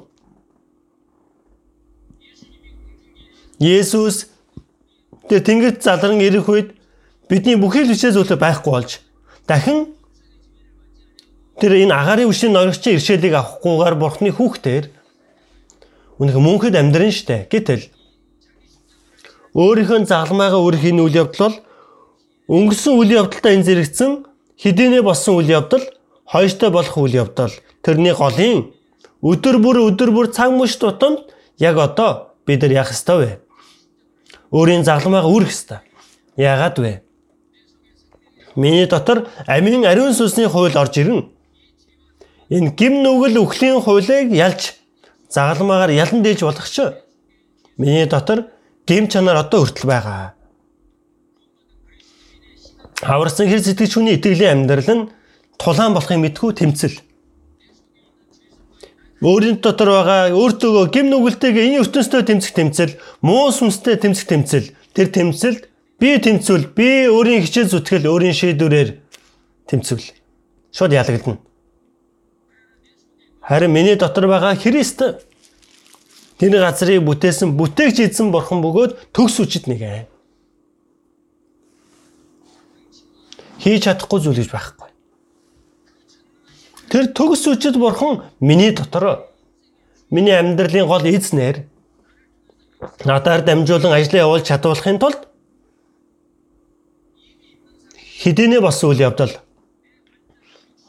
[3.59, 4.32] Есүс
[5.30, 6.70] Тэгээ тэнгит залран ирэх үед
[7.30, 8.92] бидний бүхий л хүчээ зүйлээ байхгүй болж
[9.46, 9.94] дахин
[11.62, 14.86] тэр энэ агарын үшийн норигчийн иршээлийг авахгүйгээр бурхны хүүхдээр
[16.18, 17.94] үнэх мөнхөд амьдрын штэ гэтэл
[19.54, 21.58] өөрийнхөө загламайгаа өрх энэ үйл явдал бол
[22.50, 24.12] өнгөрсөн үйл явдалтай энэ зэрэгцэн
[24.58, 25.86] хэдийнэ болсон үйл явдал
[26.26, 27.54] хойштой болох үйл явдал
[27.86, 28.74] тэрний голын
[29.22, 31.30] өдөр бүр өдөр бүр цаг мөч тутамд
[31.62, 33.32] яг одоо бид нар яах ёстой вэ?
[34.52, 35.80] Өөрийн загламайгаа үрэх ёстой.
[36.38, 37.02] Яагаад вэ?
[38.56, 41.30] Миний дотор амийн ариун сүнсний хууль орж ирэн.
[42.50, 44.74] Энэ гим нүгэл үхлийн хуулийг ялж
[45.30, 46.82] загламаагаар ялан дээж болох ч
[47.78, 48.50] миний дотор
[48.88, 50.34] гим чанар одоо хүртэл байгаа.
[53.02, 55.10] Хаварсан хэр сэтгэж хүний итгэлийн амьдрал нь
[55.62, 56.97] тулаан болохыг мэдгүй тэмцэл.
[59.20, 64.72] Өөрийн дотор байгаа өөртөөгөө гим нүгэлтэйгээ энэ ертөнцийн тэмцэх тэмцэл, муу сүнстэй тэмцэх тэмцэл.
[64.95, 65.67] Тэр тэмцэлд
[65.99, 68.89] би тэмцвэл би өөрийн хичээл зүтгэл, өөрийн шийдвэрээр
[69.67, 70.07] тэмцвэл
[70.72, 71.43] шууд ялагдана.
[73.43, 75.03] Харин миний дотор байгаа Христ
[76.39, 80.07] тэр газрыг бүтээсэн, бүтээгч эзэн бурхан бөгөөд төгс үчид нэгэ.
[83.59, 84.89] Хийж чадахгүй зүйл гэж байхгүй.
[86.90, 89.30] Тэр төгс үчид бурхан миний дотор
[90.10, 91.66] миний амьдралын гол эзнэр
[93.06, 95.22] надаар дамжуулан ажлаа явуулж чадуулахын тулд
[98.24, 99.34] хэдийнэ болсон үйл явдал.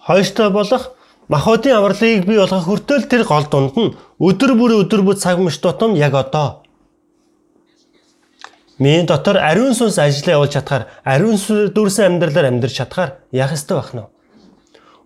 [0.06, 0.96] Хойштой болох
[1.28, 5.60] махбодын авралыг бий болгох хүртэл тэр гол дунд нь өдөр бүр өдөр бүр цаг мөч
[5.60, 6.64] тутам яг одоо.
[8.78, 11.36] Миний дотор ариун сүнс ажиллаа явуулж чадхаар ариун
[11.76, 14.19] дүрсэн амьдралаар амьдарч чадхаар яах ёстой байх нь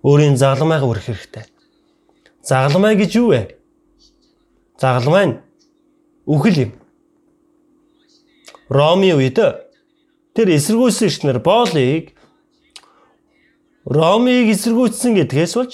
[0.05, 1.44] өөрийн загламайгаа өрөх хэрэгтэй.
[2.44, 3.57] Загламай гэж юу вэ?
[4.76, 5.36] Загламай нь
[6.28, 6.72] үхэл юм.
[8.68, 9.40] Роми үед
[10.36, 12.12] тэр эсэргүүцсэн шнэр боолыг
[13.84, 15.72] Ромиг эсэргүүцсэн гэдгээс болж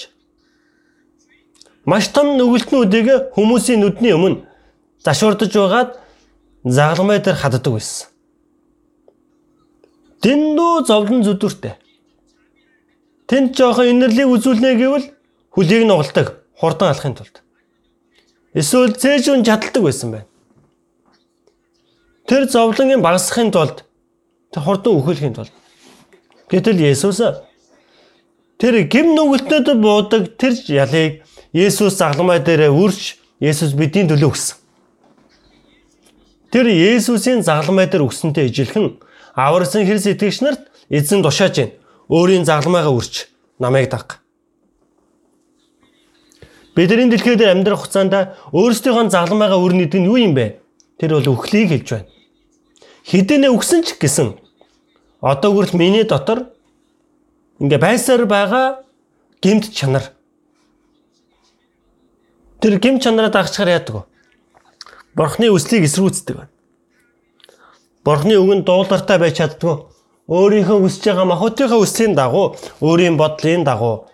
[1.87, 4.43] маш том нүгэлтнүүдийг хүмүүсийн нүдний өмнө
[4.99, 5.89] зашуурдаж байгаад
[6.63, 8.11] загламай дээр хаддаг байсан.
[10.21, 11.80] Дэндүү зовлон зүдүртэй.
[13.31, 15.07] Тэнд жоохон инэрлийг үзүүлнэ гэвэл
[15.55, 17.39] хөлийг нугалдаг хурдан алахын тулд.
[18.51, 20.27] Эсвэл цээжүүн чадалдаг байсан байна.
[22.27, 23.87] Тэр зовлонгийн багасхын тулд
[24.51, 25.55] тэр хурдан өхөөлөхийн тулд.
[26.51, 27.23] Гэтэл Есүс
[28.59, 31.23] тэр гим нүгэлтэд буудаг тэр ялыг
[31.55, 34.59] Есүс загламай дээрээ үрж Есүс бидний төлөө өгсөн.
[36.51, 38.99] Тэр Есүсийн загламай дээр өгсөнтэй ижилхэн
[39.39, 41.79] аварсан хэрс итгэгч нарт эзэн тушааж байна
[42.11, 44.19] өөрийн загламайгаа үрч намайг даг.
[46.75, 50.59] Бидний дэлхий дээр амьдрах хугацаанд өөрсдийнхөө загламайгаа өрнө гэдэг нь юу юм бэ?
[50.99, 52.11] Тэр бол үхлийг хэлж байна.
[53.07, 54.35] Хэдэнэ үгсэн ч гэсэн
[55.23, 56.51] одоо хүртэл миний дотор
[57.63, 58.83] ингээ байсаар байгаа
[59.39, 60.11] гемт чанар.
[62.59, 64.03] Тэр гемт чанараа дагчаар яадаг вэ?
[65.15, 66.51] Бурхны үслийг эсрүүцдэг байна.
[68.03, 69.90] Бурхны үгэнд дуулаартай байж чаддгүй
[70.31, 74.07] өөрийнхөө хүсэж байгаа махбодынхаа хүслийн дагуу өөрийн бодлын дагуу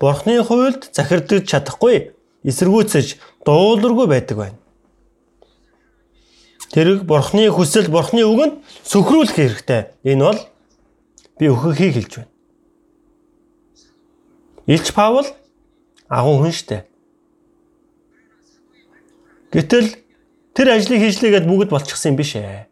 [0.00, 2.14] Бурхны хуйлд захирдж чадахгүй
[2.48, 3.06] эсэргүүцэж
[3.44, 4.58] дуулуургүй байдаг байна.
[6.72, 9.82] Тэрэг Бурхны хүсэл Бурхны үгэнд сөхрүүлэх хэрэгтэй.
[10.06, 10.40] Энэ бол
[11.36, 12.32] би өхөхийг хэлж байна.
[14.70, 15.26] Илч Паул
[16.08, 16.86] агуу хүн штэ.
[19.52, 19.96] Гэтэл
[20.54, 22.67] тэр ажлыг хийжлээгээд бүгд болчихсон юм биш ээ.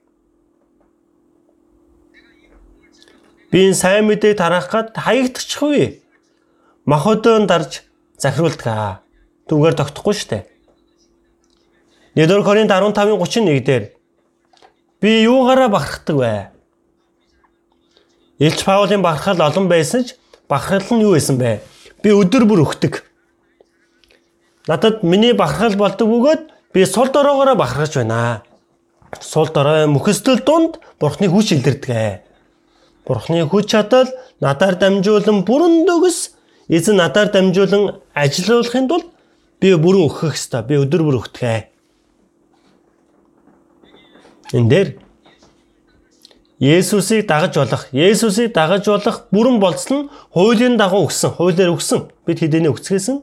[3.57, 6.05] Би энэ сайн мэдээг тараах гад хаягдчихгүй.
[6.85, 7.89] Махотон дарж
[8.21, 9.01] захируулдаг.
[9.49, 10.45] Түгээр тогтохгүй штэ.
[12.21, 13.97] Нэгдүгээр Коринт 15-ын 31 дээр
[15.01, 16.35] би юугаараа бахархдаг вэ?
[18.45, 20.21] Илч Паулын бахархал олон байсан ч
[20.53, 21.65] бахархал нь юу байсан бэ?
[22.05, 23.09] Би өдөр бүр өгдөг.
[24.69, 26.43] Надад миний бахархал болдог бөгөөд
[26.77, 28.45] би сул дороогоороо бахархаж байна.
[29.25, 32.26] Сул дорой мөхөстөл дунд бурхны хүч илэрдэг.
[33.07, 36.35] Бурхны хүч чадал надаар дамжуулан бүрэн дөгс
[36.69, 39.07] эзэн надаар дамжуулан ажилуулахын тулд
[39.61, 40.63] би бүрэн өгөх ёстой.
[40.67, 41.71] Би өдөр бүр өгдөг.
[44.53, 44.89] Энд дээр
[46.59, 52.09] Есүсийг дагаж болох, Есүсийг дагаж болох бүрэн болцол нь хуулийн дагуу өгсөн, хуулиар өгсөн.
[52.25, 53.21] Бид хэдийнэ өгцгээсэн.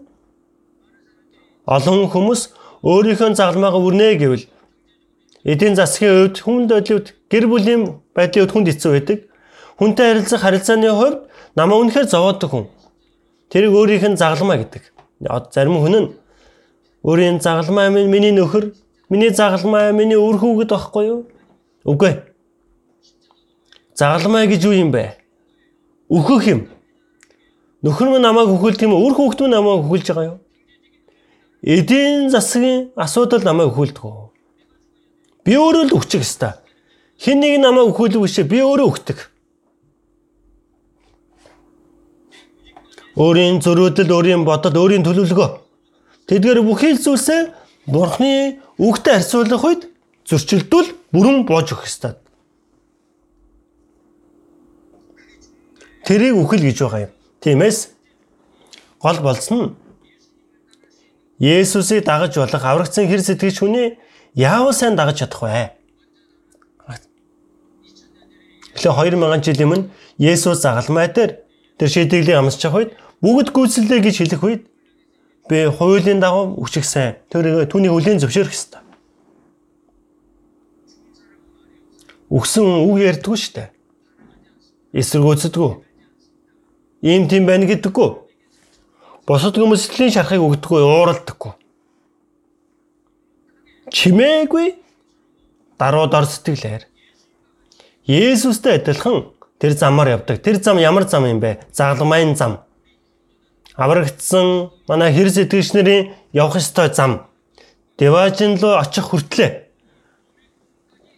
[1.65, 2.53] Олон хүмүүс
[2.86, 4.45] өөрийнхөө загламаагаа үрнэ гэвэл
[5.49, 7.81] эдийн засгийн хувьд хүнд байдлууд гэр бүлийн
[8.13, 9.19] байдлын хувьд хүнд хэцүү байдаг.
[9.80, 11.17] Хүнтэй харилцах харилцааны хувьд
[11.55, 12.65] намаа үнэхээр зовоодог хүн.
[13.49, 14.84] Тэрийг өөрийнх нь загламаа гэдэг.
[15.53, 16.09] Зарим хүн нь
[17.03, 18.74] өөрийн загламаа минь миний нөхөр,
[19.09, 21.21] миний загламаа миний үр хүүхэд байхгүй юу?
[21.84, 22.34] Үгүй ээ
[23.95, 25.13] Загалмай гэж юу юм бэ?
[26.09, 26.61] Өөхөх юм.
[27.86, 29.05] Нөхөр минь намайг өхүүлдэг юм уу?
[29.05, 30.39] Үр хүүхэд минь намайг өхүүлж байгаа юу?
[31.61, 34.34] Эдийн засгийн асуудал намайг өхүүлдэг үү?
[35.45, 36.57] Би өөрөө л өгчих ёстой.
[37.21, 39.19] Хин нэг намайг өхүүлэх биш би өөрөө өгдөг.
[43.14, 45.49] Өөрийн зөрөөдөл, өөрийн бодол, өөрийн төлөвлөгөө.
[46.28, 47.41] Тэдгээр бүхий л зүйлсээ
[47.86, 49.82] Бурхны үгтэй харьцуулах үед
[50.26, 52.16] зөрчилдөл бүрэн боож өгөх ёстой.
[56.07, 57.11] Тэрийг үхэл гэж байгаа юм.
[57.43, 57.91] Тиймээс
[59.03, 59.70] гол болсон нь
[61.43, 63.99] Есүсийг дагаж болох аврагцсан хэр сэтгэж хүний
[64.32, 65.76] яавал сайн дагаж чадах вэ?
[68.80, 71.43] Эхлээ 2000 жил өмнө Есүс загалмай дээр
[71.78, 74.63] тэр шийдэглийг амсчих үед бүгд гүйцэлдэ гэж хэлэх үед
[75.47, 78.84] би хуулийн дагуу сайн тэр түүний үлийн зөвшөөрөх ёстой.
[82.28, 83.69] Үгсэн үг ярьдгүй шүү дээ.
[84.99, 85.71] Эсэргүүцдэггүй
[87.03, 88.09] ийм тийм байна гэдэггүй.
[89.28, 91.53] Босод хүмүүсийн шарахыг өгдөггүй, ууралдаггүй.
[93.91, 94.67] Чимээгүй
[95.80, 96.88] даруу дор сэтгэлээр
[98.07, 100.43] Есүстэй адилхан тэр замаар явдаг.
[100.43, 101.63] Тэр зам ямар зам юм бэ?
[101.71, 102.63] Загламайн зам.
[103.76, 107.28] Аврагдсан манай хэр сэтгэгч нарын явах ёстой зам.
[107.97, 109.69] Деважин руу очих хүртлээ.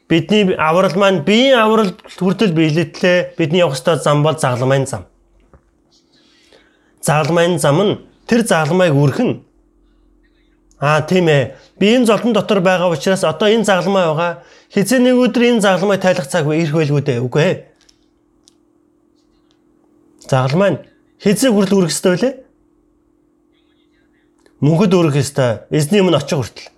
[0.08, 3.36] Бидний аврал маань биеийн аврал хүртэл биелэлтлээ.
[3.38, 5.06] Бидний явах ёстой зам бол загламайн зам
[7.06, 9.46] загалмайн зам нь тэр загалмайг үрхэн
[10.80, 11.56] Аа тийм ээ.
[11.80, 14.44] Би энэ золтон дотор байгаа учраас одоо энэ загалмай байгаа.
[14.74, 17.24] Хизээ нэг өдөр энэ загалмай тайлах цаг ирэх байлгүй дээ.
[17.24, 17.56] Үгүй ээ.
[20.28, 20.80] Загалмай нь
[21.24, 22.30] хизээ хүртэл ёстой вэ?
[24.66, 25.62] Мөнхөд үрэх ёстой.
[25.70, 26.74] Эзний өмнө очих хүртэл.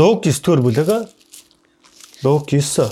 [0.00, 0.88] Луг 9 дугаар бүлэг.
[2.24, 2.88] Луг 9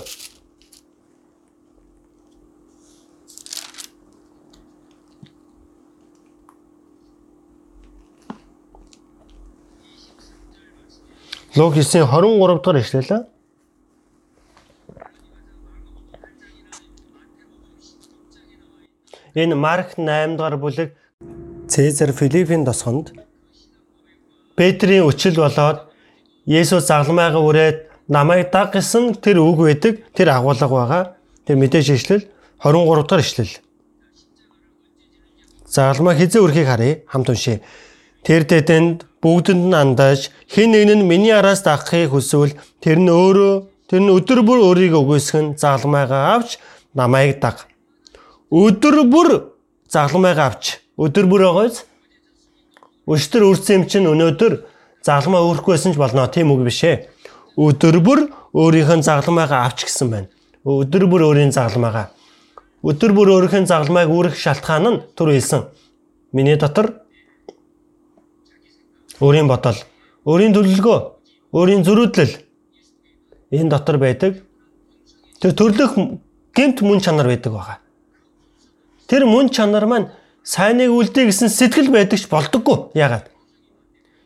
[11.57, 13.25] Луг 9-ийн 23 дахь ишлэлээ.
[19.33, 20.93] Энэ Марк 8 дахь бүлэг
[21.77, 23.11] Цезар Филиппийн тосгонд
[24.57, 25.85] Петрийн өчил болоод
[26.49, 27.77] Есүс загламайгаа үрээд
[28.09, 30.01] намайг даг гэсэн тэр үг байдаг.
[30.17, 31.03] Тэр агуулга байгаа.
[31.45, 32.25] Тэр мэдээж ишлэл
[32.65, 33.53] 23 дахь ишлэл.
[35.69, 37.05] Загламаа хизээ үрхийг харъя.
[37.05, 37.61] Хамт уншъя.
[38.25, 43.85] Тэр дэдэнд бүгдэнд нь андаж хэн нэг нь миний араас дагахыг хүсвэл тэр нь өөрөө
[43.85, 46.57] тэр нь өдөр бүр өөрийгөө үгүйсгэн загламайгаа авч
[46.97, 47.69] намайг даг.
[48.49, 49.53] Өдөр бүр
[49.85, 51.85] загламайгаа авч өдөр бүр байгаач.
[53.07, 54.53] Өчтөр үрцэн юм чинь өнөөдөр
[55.05, 57.07] загламаа өөрөхгүй байсан ч болно тийм үг биш ээ.
[57.55, 58.19] Өдөр бүр
[58.51, 60.27] өөрийнхөө загламайгаа авч гисэн байна.
[60.65, 62.17] Өдөр бүр өөрийн загламайгаа
[62.85, 65.65] өдөр бүр өөрийнхөө загламайг үүрэх шалтгаан нь түр хэлсэн.
[66.31, 67.01] Миний дотор
[69.19, 69.75] өөрийн бодол,
[70.29, 70.99] өөрийн төлөвлөгөө,
[71.57, 72.33] өөрийн зөрүүдлэл
[73.51, 74.43] энэ дотор байдаг.
[75.41, 75.97] Тэр төрлөх
[76.53, 77.77] гэмт мөн чанар байдаг байгаа.
[79.09, 80.07] Тэр мөн чанар маань
[80.47, 82.95] сайныг үлдээ гэсэн сэтгэл байдаг ч болдоггүй.
[82.95, 83.27] Яагаад?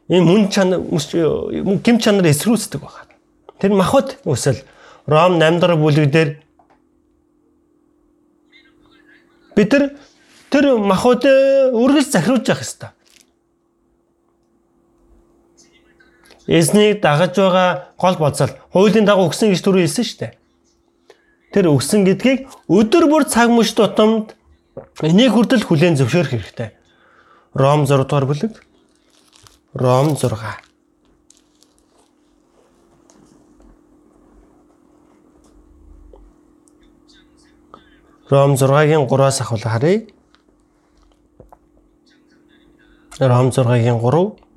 [0.05, 3.09] Энэ мөн чанар гэмт чанар эсрүүцдэг байгаа.
[3.57, 4.61] Тэр махад үсэл
[5.09, 6.29] Ром 8 дахь бүлэг дээр
[9.57, 9.97] бид тэр
[10.53, 12.91] тэр махад үргэлж захируулж явах хэрэгтэй.
[16.47, 20.33] эзнийг дагаж байгаа гол бодсол хуулийн дагуу өгсөн гэж түрүү хэлсэн шүү дээ.
[21.53, 24.35] Тэр өгсөн гэдгийг өдөр бүр цаг мөч тутамд
[25.01, 26.69] энийг хүртэл хүлээн зөвшөөрөх хэрэгтэй.
[27.53, 28.53] Ром 6 дугаар бүлэг.
[29.75, 30.31] Ром 6.
[38.31, 40.07] Ром 6-гийн 3-аас ахвал харъя.
[43.19, 44.50] Ром 6-гийн 3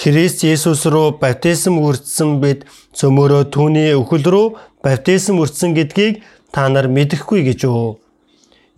[0.00, 2.62] Христ Есүс рүү баптизм үрдсэн бид
[2.96, 4.46] цөмөрөө түүний өхөл рүү
[4.80, 6.22] баптизм үрдсэн гэдгийг
[6.56, 8.00] та нар мэдэхгүй гэж үү.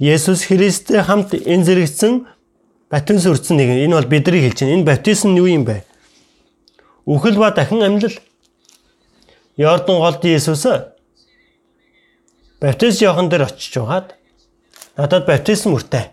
[0.02, 2.26] Есүс Христтэй хамт энэ зэрэгцэн
[2.90, 4.74] баптизм үрдсэн нэг энэ бол бидний хэлж байна.
[4.74, 5.86] Энэ баптизм нь юу юм бэ?
[7.06, 8.18] Үхэл ба дахин амьлал.
[9.54, 10.66] Йордан голд Есүс
[12.58, 14.18] баптизм явахан дээр очиж байгаад
[14.98, 16.10] надад баптизм үртэй.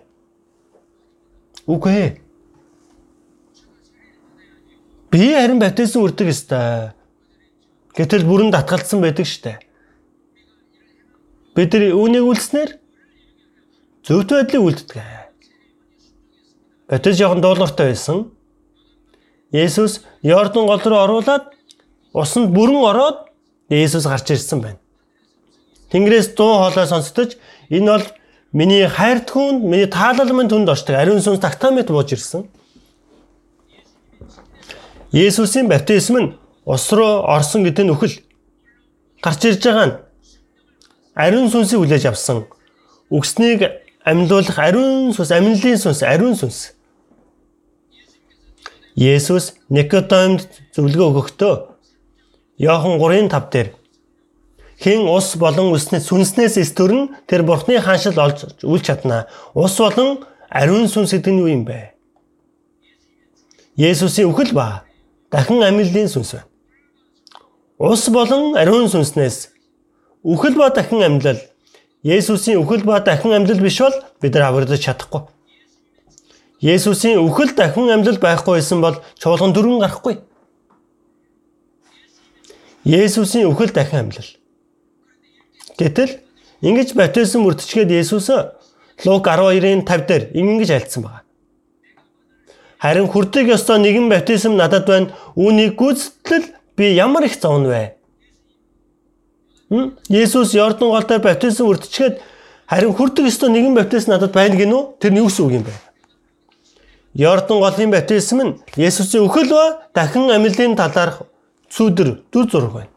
[1.66, 2.29] Үгүй ээ
[5.10, 6.92] Би харин баптизм үрдэг өстой.
[7.98, 9.58] Гэтэл бүрэн татгалцсан байдаг штэ.
[11.58, 12.76] Бид нар үүнийг үлдснээр
[14.06, 15.02] зөвхт байдлыг үлддэг.
[16.94, 18.30] Баптизм жоохон дуулууртай байсан.
[19.50, 21.50] Есүс Йордан гол руу оруулаад
[22.14, 23.26] усанд бүрэн ороод
[23.74, 24.80] Есүс гарч ирсэн байна.
[25.90, 27.34] Тэнгэрээс дуу хоолой сонсдож
[27.74, 28.06] энэ бол
[28.54, 31.02] миний хайрт хүн, миний таалал минь түнд орчдөг.
[31.02, 32.46] Ариун сүнс тагтаамт бууж ирсэн.
[35.12, 36.34] Есүсийн баптизм нь
[36.66, 38.16] ус руу орсон гэдэг нь үхэл
[39.26, 39.96] гарч ирж байгаа нь
[41.18, 42.46] ариун сүнсийг хүлээж авсан.
[43.10, 43.66] Үгснийг
[44.06, 46.78] амьлуулах ариун сүнс, амьлын сүнс, ариун сүнс.
[48.94, 50.46] Есүс Никодимд
[50.78, 51.54] зөвлөгөө өгөхдөө
[52.62, 53.68] Иохан 3:5 дээр
[54.78, 59.26] хэн ус болон үснээс сүнснээс эс төрн тэр бурхны хааншил олж үл чадна.
[59.56, 60.22] Ус болон
[60.54, 61.98] ариун сүнс гэдэг нь юу юм бэ?
[63.76, 64.89] Есүсийн үхэл ба
[65.32, 66.48] дахин амьлын сүнс байна.
[67.80, 69.50] Ус болон ариун сүнснээс
[70.24, 71.40] үхэл ба дахин амьлал
[72.04, 75.22] Есүсийн үхэл ба дахин амьлал биш бол бид нар аврагдаж чадахгүй.
[76.62, 80.20] Есүсийн үхэл дахин амьлал байхгүй байсан бол чуулган дөрвөн гарахгүй.
[82.84, 84.30] Есүсийн үхэл дахин амьлал.
[85.78, 86.20] Гэтэл
[86.62, 88.32] ингэж баптизм үрдчихэд Есүс
[89.06, 91.19] Лук 12-ын 50 дээр ингэж альцсан байна.
[92.80, 95.12] Харин хүрдэг ёстой нэгэн баптизм надад байна.
[95.36, 98.00] Үүнийг гүйцэтгэл би ямар их зовно вэ?
[100.08, 102.24] Есүс Йордан голтой баптизм өртчихэд
[102.72, 104.96] харин хүрдэг ёстой нэгэн баптизм надад байна гинүү?
[104.96, 105.76] Тэр нь юу гэсэн үг юм бэ?
[107.20, 111.28] Йордан голын баптизм нь Есүсийн үхэл ба дахин амьлын талаарх
[111.68, 112.94] цүүдэр дүр зураг байна.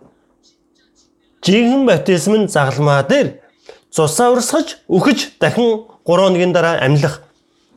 [1.42, 3.42] Жинхэнэ баптизм нь загалмаа дээр
[3.90, 7.26] цусаа урсгаж үхэж дахин 3 өдрийн дараа амьлах.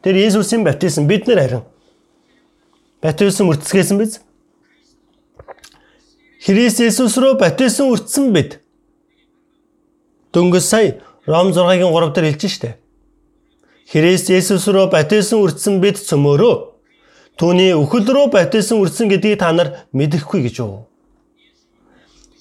[0.05, 1.65] Тэр Есүсийн баптизм бид нар харин
[3.05, 4.15] Баптизм үрдэсгээсэн биз?
[6.41, 8.55] Христ Есүс рүү баптизм үрдсэн бид.
[10.33, 10.95] Дөнгөж сая
[11.29, 12.71] Ром 6-гийн 3 дээр хэлж штэ.
[13.93, 16.55] Христ Есүс рүү баптизм үрдсэн бид цөмөөрөө
[17.37, 20.89] түүний үхэл рүү баптизм үрдсэн гэдгийг та нар мэдэхгүй гэж юу?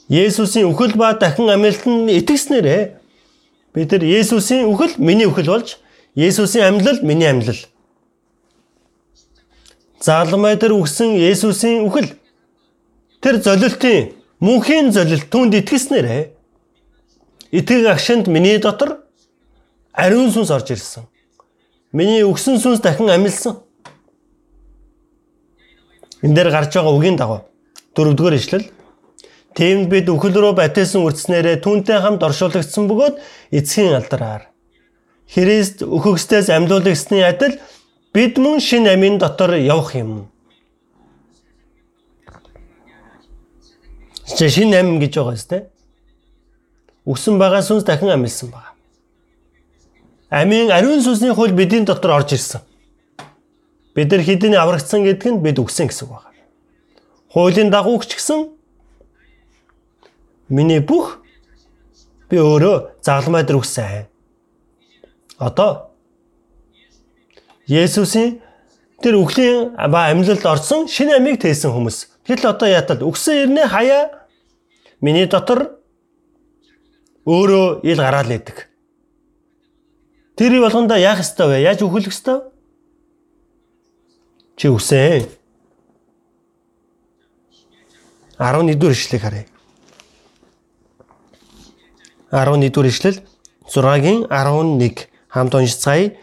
[0.09, 2.83] Есүсийн үхэл ба дахин амьлалтанд итгэснээрээ
[3.77, 5.77] бид нар Есүсийн үхэл миний үхэл болж
[6.17, 7.61] Есүсийн амьлал миний амьлал
[10.05, 12.13] Заалмай дээр үгсэн Есүсийн үхэл
[13.25, 14.13] тэр золилтын
[14.45, 16.23] мөнхийн золилт түнд итгэснээрээ
[17.57, 19.01] итгэг агшинд миний дотор
[19.97, 21.09] ариун сүнс орж ирсэн.
[21.97, 23.65] Миний өгсөн сүнс дахин амилсан.
[26.21, 27.49] Энд дээр гарч байгаа үгийн дагуу
[27.97, 28.67] дөрөвдүгээр ишлэл
[29.55, 33.23] Тэмд бид үхэл рүү батайсан үрдснээрээ түүнтэй хамт оршуулгдсан бөгөөд
[33.55, 34.51] эцгийн алдараар
[35.31, 37.55] Христ өөхөкстөөс амьлуулагдсны адил
[38.15, 40.31] бид мөн шин амийн дотор явах юм.
[44.39, 45.53] Чи шин ам гэж байгаа юм тест.
[47.05, 48.71] Үгсэн байгаа сүнс дахин амилсан байна.
[50.31, 52.63] Амийн ариун сүнсний хууль бидний дотор орж ирсэн.
[53.95, 56.31] Бид нар хэдийн аврагдсан гэдг нь бид үгсэн гэсэн үг байна.
[57.35, 58.49] Хуулийн дагуу ч гэсэн
[60.49, 61.19] миний бүх
[62.31, 64.07] би өөрөө загламай дээр үгсэн.
[65.39, 65.94] Одоо
[67.67, 68.41] Есүсийн
[69.01, 72.25] тэр үхлийн ба амьлалд орсон шинэ амийг тээсэн хүмүүс.
[72.25, 74.29] Тэгэл одоо яатал үгсэн ирнэ хаяа
[75.01, 75.81] миний дотор
[77.25, 78.69] өөрөө ил гараал идэг.
[80.37, 81.57] Тэр болгонда яах ёстой вэ?
[81.65, 82.49] Яаж үхэлэх ёстой?
[84.57, 85.29] Чи үсэн.
[88.39, 89.47] 11 дэх ишлэгийг харъя.
[92.31, 93.19] 11 дэх ишлэл
[93.69, 96.17] 6-гийн 11 хамт уншицгаая.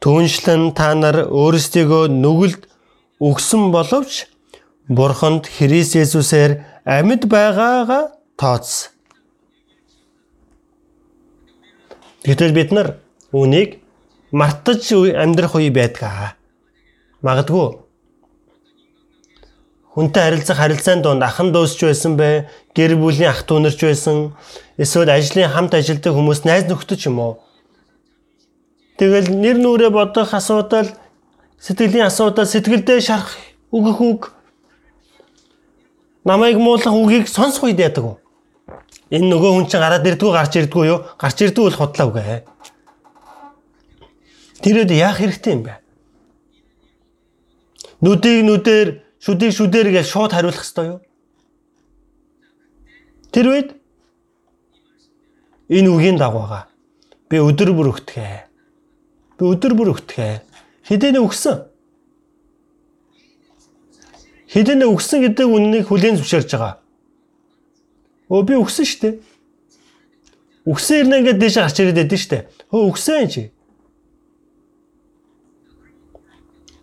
[0.00, 2.62] Түүнчлэн та нар өөрсдийгөө нүгэлд
[3.20, 4.24] өгсөн боловч
[4.88, 8.96] Бурханд Христ Есүсээр амьд байгаагаа тооцсон.
[12.24, 12.88] Гэтэл бид нар
[13.32, 13.84] үүнийг
[14.32, 16.32] мартаж амьдрах үе байдгаа.
[17.20, 17.90] Магадгүй
[19.94, 24.32] хүнтэй харилцах харилцаанд донд ахан дуусч байсан бай, гэр бүлийн ах トゥ унарч байсан,
[24.78, 27.32] эсвэл ажлын хамт ажилладаг хүмүүс найз нөхдөд юм уу?
[29.00, 30.92] Тэгэл нэр нүрээ бодох асуудал,
[31.56, 33.32] сэтгэлийн асуудал, сэтгэлдээ шарах
[33.72, 34.20] үгэх үг
[36.28, 38.14] намайг муулах үгийг сонсох үед яадаг вэ?
[39.16, 41.00] Энэ нөгөө хүн чинь гараад ирдгүү гарч ирдгүү юу?
[41.16, 42.44] Гарч ирдгүү бол худлаа үгэ.
[44.68, 45.80] Тэрөд яах хэрэгтэй юм бэ?
[48.04, 51.00] Нүдийг нүдээр шүдийг шүдээр гэж шууд хариулах ёстой юу?
[53.32, 53.68] Тэр үед
[55.72, 56.68] энэ үгийн дагуу байгаа.
[57.32, 58.49] Би өдөр бүр өгтгөө.
[59.40, 60.44] Би өдөр бүр өгтгөө.
[60.84, 61.64] Хэдэнэ өгсөн?
[64.52, 66.74] Хэдэнэ өгсөн гэдэг үннийг хүлээн зөвшөөрж байгаа.
[68.28, 69.14] Өө би өгсөн шүү дээ.
[70.68, 72.42] Өгсөн ирнэ ингээд дээш гарч ирээд байдэн шүү дээ.
[72.68, 73.42] Хөө өгсөн чи.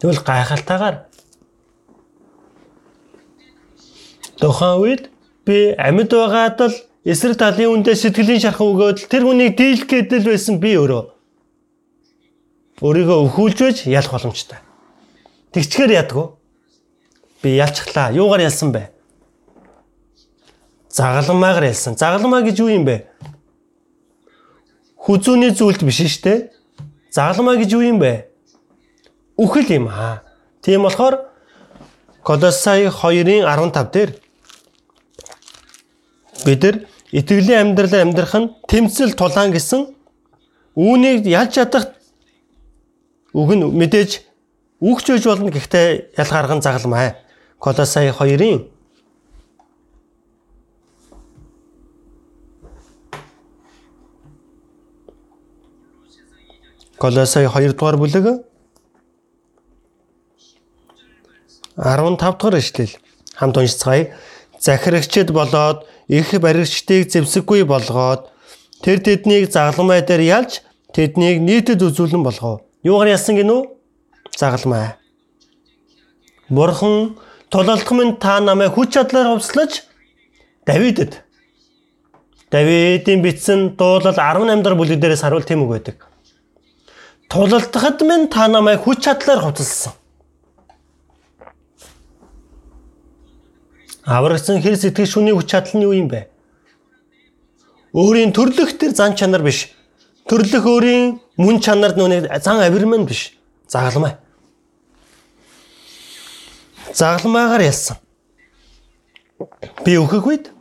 [0.02, 0.98] Тэгвэл гайхалтайгаар
[4.42, 5.04] Тухайн үед
[5.46, 10.58] би амьд байгаад л эсрэг талын үндэ сэтгэлийн шархан өгөөд тэр хүнийг дийлэх гэдэл байсан
[10.62, 11.17] би өөрөө.
[12.78, 14.62] Өөрийгөө өхүүлж байж ялах боломжтой.
[15.54, 16.28] Тэгчгээр ядгүй.
[17.42, 18.14] Би ялчглаа.
[18.14, 18.92] Юугаар ялсан бэ?
[20.94, 21.98] Загалмаагаар ялсан.
[21.98, 23.10] Загалмаа гэж юу юм бэ?
[25.02, 26.38] Хүзүүний зүйлд биш шүү дээ.
[27.10, 28.30] Загалмаа гэж юу юм бэ?
[29.42, 30.22] Үхэл юм аа.
[30.62, 31.26] Тийм болохоор
[32.22, 34.10] Колосай 2-ын 15 дээр
[36.46, 36.76] бид нар
[37.10, 39.88] итгэлийн амьдралаар амьдрах нь тэмцэл тулаан гэсэн
[40.76, 41.97] үүнийг ялж чадах
[43.34, 44.24] үг нь мэдээж
[44.80, 47.16] үгч байж болно гэхдээ ялгарган загалмай.
[47.60, 48.70] Колосай 2-ын
[56.98, 58.26] Колосай 2 дугаар бүлэг
[61.78, 62.94] 15 дахь эшлэл
[63.36, 64.18] хамт уншицгаая.
[64.60, 68.34] Захирагчд болоод их баригчдыг зэвсэггүй болгоод
[68.82, 72.67] тэр тэднийг загалмай дээр ялж тэднийг нийтэд үзүүлэн болгов.
[72.84, 73.62] Юугаар ялсан гинүү?
[74.38, 74.94] Загалмай.
[76.50, 77.18] Бурхан
[77.50, 79.84] тулалдах минь та намайг хүч чадлаар хувцлаж
[80.66, 81.24] Давидэд
[82.52, 86.08] Давидын бичсэн дуулал 18 дахь бүлэг дээрээс харуул тийм үг байдаг.
[87.30, 89.94] Тулалдахад минь та намайг хүч чадлаар хувцалсан.
[94.06, 96.30] Аврагсан хэр сэтгэл шүний хүч чадал нь юу юм бэ?
[97.92, 99.76] Өөрийн төрлөх төр зан чанар биш.
[100.30, 103.34] Төрлөх өөрийн мөн чанард нүг зан авирман биш.
[103.68, 104.18] Загалмай.
[106.94, 107.98] Загалмаагаар ялсан.
[109.86, 110.52] Би өөхөх үед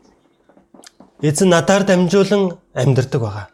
[1.22, 3.49] эзэн надаар дамжуулан амьдардаг байгаа.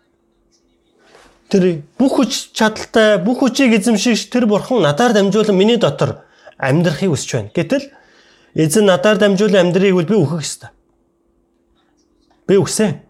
[1.48, 6.24] Тэр бүх хүч чадалтай, бүх хүчийг эзэмшигч тэр бурхан надаар дамжуулан миний дотор
[6.58, 7.50] амьдрахыг хүсэж байна.
[7.54, 7.92] Гэтэл
[8.54, 10.70] Эзэн надаар дамжуулан амьдрыг бол би өөхөх ёстой.
[12.46, 13.00] Би өгсөн.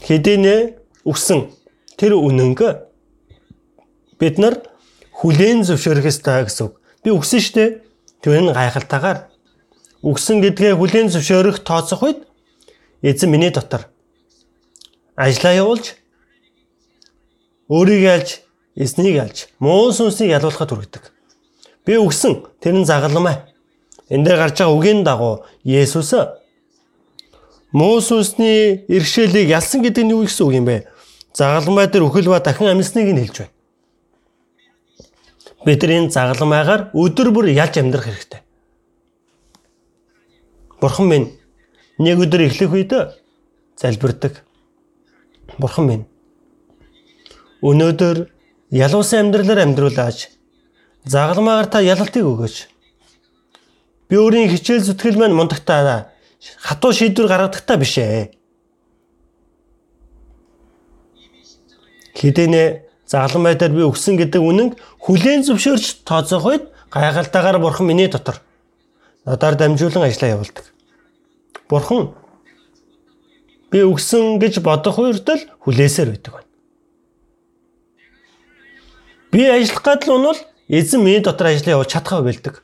[0.00, 1.52] Хэдийнэ өгсөн
[1.96, 2.60] тэр үнэнг
[4.18, 4.62] бид нар
[5.18, 6.74] хүлээн зөвшөөрөх ёстой гэсэн үг.
[7.02, 7.82] Би өгсөн штэ.
[8.22, 9.32] Тэр нь гайхалтайгаар
[10.02, 12.18] өгсөн гэдгээ хүлээн зөвшөөрөх тооцох үед
[13.02, 13.90] эзэн миний дотор
[15.16, 15.94] ажиллаа явуулж
[17.70, 18.28] өөрийг ялж
[18.74, 21.04] эзнийг ялж муу сүнсийг ялуулахад хүргэдэг.
[21.84, 23.42] Би өгсөн тэр нь загалмай.
[24.10, 26.14] Энд дээр гарч байгаа үгийн дагуу Есүс
[27.72, 30.86] муу сүнсний иргэшээлийг ялсан гэдэг нь юу гэсэн үг юм бэ?
[31.34, 33.54] Загалмай дээр өхөл ба дахин амьсныг нь хэлж байна.
[35.64, 38.40] Бид нар энэ загалмайгаар өдөр бүр ялж амьдрах хэрэгтэй.
[40.80, 41.28] Бурхан минь
[41.98, 42.92] нэг өдөр эхлэх үед
[43.80, 44.44] залбирдаг.
[45.58, 46.04] Бурхан минь
[47.62, 48.28] өнөөдөр
[48.70, 50.32] ялуусан амьдралаар амьдруулаач
[51.04, 52.56] Загалмаагаар та ялалтыг өгөөч.
[54.06, 56.14] Би өөрийн хичээл зүтгэл маань мундагтаа
[56.62, 58.30] хатуу шийдвэр гаргадагтаа биш ээ.
[62.14, 64.72] Хэдийнэ загалмай дээр би өгсөн гэдэг үнэнг
[65.04, 68.40] хүлээн зөвшөөрч тооцоох үед гайхалтайгаар бурхан миний дотор
[69.24, 70.64] надаар дамжуулан ажиллаа явуулдаг.
[71.68, 72.12] Бурхан
[73.70, 76.50] би өгсөн гэж бодох үед л хүлээсээр байдаг байна.
[79.32, 82.62] Би ажиллах гадал унвал эзэн миний дотор ажлаа явуулж чадхаа бэлдэг.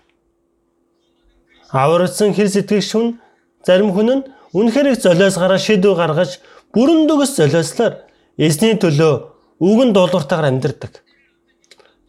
[1.72, 3.20] Аварсан хэр сэтгэгч хүн
[3.64, 6.40] зарим хүн нь үнэхээр их золиос гараа шийдвэр гаргаж
[6.72, 8.04] бүрэн дөгс золиослоор
[8.36, 11.02] эзний төлөө үгэн дуулууртаагаар амьдэрдэг.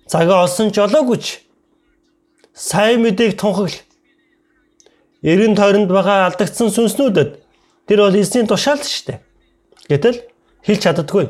[0.07, 1.25] Цагаа олсон ч олоогүйч
[2.53, 3.77] сайн мэдээг тунхагл.
[5.21, 7.31] Эргэн тойронд байгаа алдагдсан сүнснүүдэд
[7.87, 9.19] тэр бол эзний тушаал шүү дээ.
[9.89, 10.17] Гэтэл
[10.65, 11.25] хэлж чаддаггүй.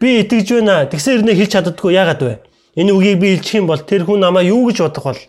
[0.00, 0.88] Би итгэж байна.
[0.88, 1.92] Тэгсэн хэрнээ хэлж чаддаггүй.
[1.92, 2.34] Яагаад вэ?
[2.76, 5.20] Энэ үгийг би хэлчих юм бол тэр хүн намаа юу гэж бодох бол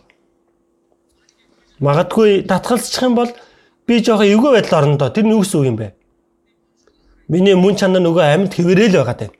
[1.80, 3.30] магадгүй татгалзчих юм бол
[3.86, 5.08] би жоохон эвгүй байдал орно доо.
[5.08, 5.94] Тэр нь юу гэсэн үг юм бэ?
[7.28, 9.37] Миний мөн чанар нөгөө амьд хэврээл байгаа тань.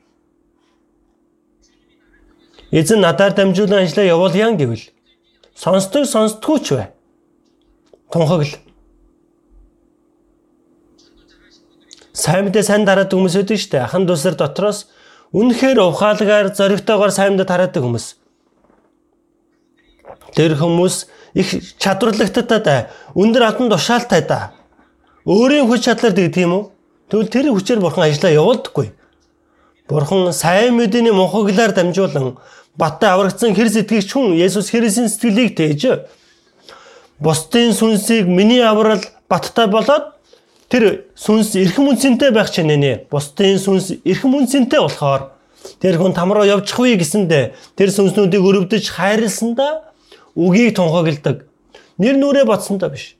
[2.71, 4.93] Эзэн надаар дамжуулан ажиллаа явуулъя гэвэл
[5.57, 6.87] сонсдог сонсдгүй ч бай.
[8.13, 8.53] Тунхагл.
[12.13, 13.85] Сайн мэдээ сайн дараадаг хүмүүс өдөө штэ.
[13.89, 14.85] Ахан дусар дотроос
[15.33, 18.05] үнэхээр ухаалгаар зоригтойгоор сайн мэдээ тараадаг хүмүүс.
[20.37, 20.95] Тэр хүмүүс
[21.33, 21.49] их
[21.81, 24.53] чадварлагттай өндөр албан тушаалтай да.
[25.25, 26.63] Өөрийн хүч чадлаар дэгдэг юм уу?
[27.09, 28.93] Тэгвэл тэр хүчээр бурхан ажиллаа явуулдаггүй.
[29.89, 32.37] Бурхан сайн мэдээний мунхаглаар дамжуулан
[32.79, 36.07] баттай аврагдсан хэр сэтгэгч хүн Есүс Христийн сэтгэлийг тээж
[37.19, 40.15] бусдын сүнсийг миний аврал баттай болоод
[40.71, 43.05] тэр сүнс эрхэм үнцэнтэй байх чинь нэ.
[43.11, 45.35] Бусдын сүнс эрхэм үнцэнтэй болохоор
[45.83, 49.91] тэр хүн там руу явчихвээ гэсэндэ тэр сүнснүүдийг өрөвдөж хайрласандаа
[50.39, 51.43] үгийг тунхагладаг.
[51.99, 53.19] Нэр нүрээ бодсондоо биш.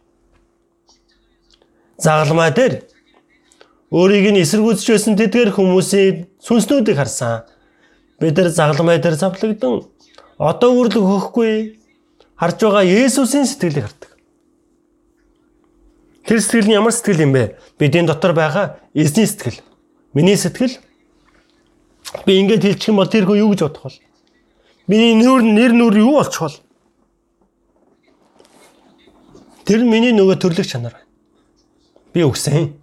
[2.00, 2.88] Загалмай дээр
[3.90, 7.50] Өөрийг нь эсэргүүцэж байсан тэдгээр хүмүүсийн сүнснүүдийг харсан.
[8.20, 9.88] Бид нар загламай дээр завлагдсан.
[10.38, 11.80] Одоо үрлэг хөхгүй
[12.36, 14.12] харж байгаа Есүсийн сэтгэлийг хардаг.
[16.28, 17.56] Тэр сэтгэл нь ямар сэтгэл юм бэ?
[17.80, 19.64] Бидний дотор байгаа эзний сэтгэл.
[20.14, 20.80] Миний сэтгэл.
[22.26, 24.00] Би ингэж хэлчих юм бол тэр хүн юу гэж бодох вэ?
[24.88, 26.60] Миний нүүр нэр нүр юу болчих вэ?
[29.64, 30.96] Тэр миний нөгөө төрлөх чанар.
[32.14, 32.74] Би өгсөн.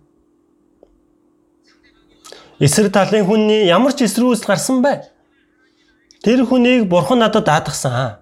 [2.62, 5.02] Эсрэг талын хүний ямар ч эсрүүс гарсан бай.
[6.26, 8.18] Тэр хүнийг бурхан надад даатгсан.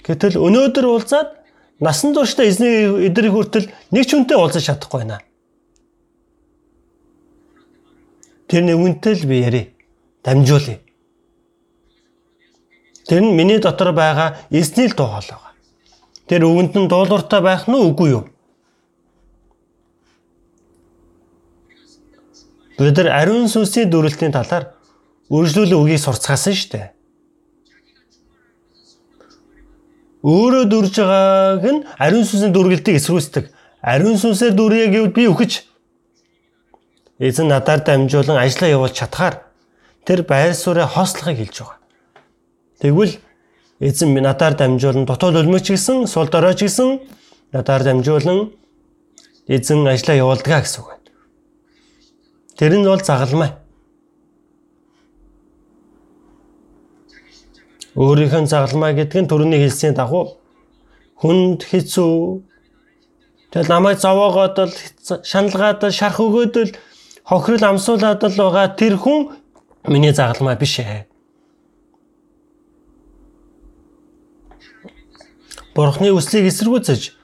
[0.00, 1.36] Гэтэл өнөөдөр уулзаад
[1.84, 5.20] насан туршдаа эзний эдрийг хүртэл нэг ч үнтэй уулзах чадахгүй байна.
[8.48, 9.66] Тэрний үнтэй л би ярив.
[10.24, 10.80] Дамжуулъя.
[13.04, 15.52] Тэр нь миний дотор байгаа эзний л дуу хоолой байгаа.
[16.24, 18.24] Тэр өвөнд нь дуулууртай байх нь үгүй юу?
[22.80, 24.72] Бид нар ариун сүнсийн дүрэлтийн талаар
[25.30, 26.86] үргэлжлүүлэн үгийг сурцгаасан шүү дээ.
[30.24, 33.44] Өөрөө дүрж байгааг нь ариун сүнсийн дүргэлтийг эсрүүцдэг.
[33.84, 35.52] Ариун сүнсээр дүрье гэвэл би үхэж
[37.20, 39.44] эзэн надаар дамжуулан ажиллаа явуулж чадхаар
[40.04, 41.78] тэр байр суурь хоослохыг хэлж байгаа.
[42.80, 43.20] Тэгвэл
[43.80, 47.00] эзэн минь надаар дамжуулан дотоод өлмөч гисэн, сул доройч гисэн
[47.52, 48.52] надаар дамжуулан
[49.48, 50.90] эзэн ажиллаа явуулдгаа гэсэн үг.
[52.56, 53.63] Тэр нь бол загалмай.
[57.94, 60.38] Өөрийнх нь загалмай гэдэг нь төрөний хэлсний дагуу
[61.22, 62.42] хүнд хэцүү
[63.54, 64.74] Тэгэл намайг зовоогоод л
[65.22, 66.74] шаналгаад шарх өгөөд л
[67.22, 69.30] хохирол амсуулаад л байгаа тэр хүн
[69.86, 71.06] миний загалмай биш ээ.
[75.78, 77.14] Бурхны үслийг эсэргүүцэж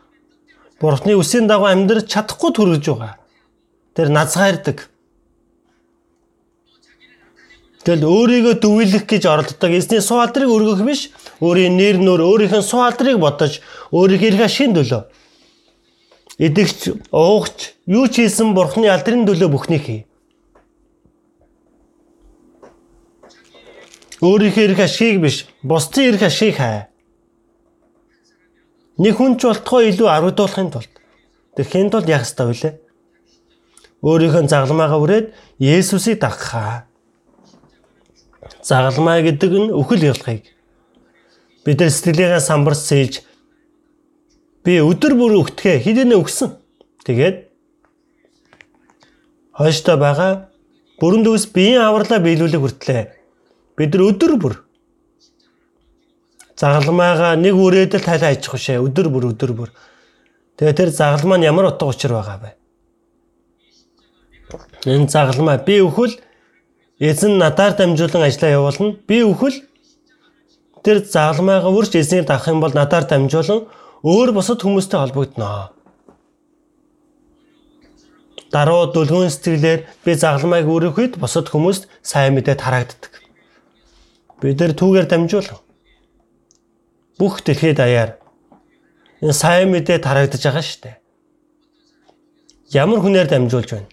[0.79, 3.19] Бурхны үсийн дагуу амьдрах чадахгүй төрөж байгаа.
[3.99, 4.87] Тэр назгаардаг.
[7.91, 9.75] Тэгэл өөрийгөө дүвэлэх гэж оролддог.
[9.75, 11.11] Эзний суу алдрыг өргөх биш.
[11.43, 13.59] Өөрийн нэр нөр өөрийнх нь суу алдрыг бодож
[13.91, 15.11] өөрийнхөө шин төлөө.
[16.39, 20.01] Идэгч, уугч, юу ч хийсэн бурхны алдрын төлөө бүхнийг хий.
[24.23, 26.87] Өөрийнхөө эрх ашиг биш, бусдын эрх ашиг хай.
[29.03, 30.93] Нэг хүн ч болтгоо илүү аргадуулахын тулд
[31.59, 32.79] тэрхийн тулд яах ёстой вэ?
[34.07, 35.27] Өөрийнхөө загламаагаа үрээд
[35.59, 36.90] Есүсийг дагахаа
[38.63, 40.45] загалмай гэдэг нь үхэл явуулахыг
[41.65, 43.15] бид нар сэтгэлээгээ самбарч сэлж
[44.65, 46.51] би өдөр бүр өгтгөө хідэнэ өгсөн.
[47.05, 47.37] Тэгээд
[49.57, 50.33] хойштой байгаа
[51.01, 53.03] бүрэн дүүс биеийн авралаа биелүүлэх хүртлээ.
[53.77, 54.55] Бид нар өдөр бүр
[56.61, 58.85] загалмайгаа нэг үрээдэл тайлаа хийчих шээ.
[58.85, 59.71] Өдөр бүр өдөр бүр.
[60.61, 62.51] Тэгээ тэр загалмаа нь ямар утга учир байгаа бэ?
[64.85, 66.21] Энэ загалмаа би өхөл
[67.01, 68.93] Эзэн надаар дамжуулан ажиллаа явуулна.
[69.09, 69.57] Би өхөл
[70.85, 73.65] тэр загалмайгаа үрж эзнийг дагах юм бол надаар дамжуулан
[74.05, 75.73] өөр бусад хүмүүстэй холбогдно.
[78.53, 83.17] Даруй дүлгүүн сэтгэлээр би загалмайг өрөх үед бусад хүмүүст сайн мэдээ тараагддаг.
[84.45, 85.57] Бид нар түүгээр дамжуулан
[87.17, 88.21] бүх дэлхийд даяар
[89.25, 90.97] энэ сайн мэдээ тараагдаж байгаа шүү дээ.
[92.77, 93.89] Ямар хүнээр дамжуулж байна?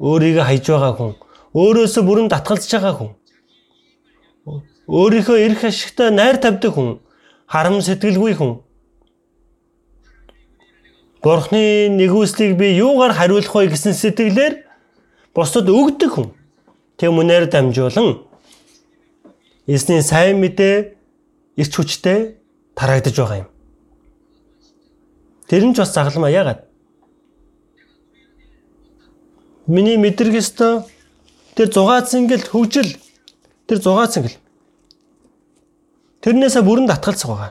[0.00, 1.12] Өөрийгөө хайж байгаа хүн
[1.54, 3.10] өөрөөсөө бүрэн татгалзаж байгаа хүн.
[4.88, 7.00] Өөрийнхөө эрх ашигтай найр тавьдаг хүн.
[7.52, 8.52] харам сэтгэлгүй хүн.
[11.22, 14.54] Бурхны нэгүслийг би юугаар хариулах вэ гэсэн сэтгэлээр
[15.36, 16.28] бусдад өгдөг хүн.
[16.96, 18.24] Тэм үнээр дамжуулан
[19.68, 20.96] эзний сайн мэдээ
[21.60, 22.40] ирч хүчтэй
[22.74, 23.48] тараагдж байгаа юм.
[25.46, 26.64] Тэр нь ч бас загалмаа яагаад?
[29.68, 30.88] Миний мэдрэг өстө
[31.56, 32.90] тэр 6 цингэл хөгжил
[33.66, 34.36] тэр 6 цингэл
[36.22, 37.50] Тэрнээсээ бүрэн татгалцах байгаа.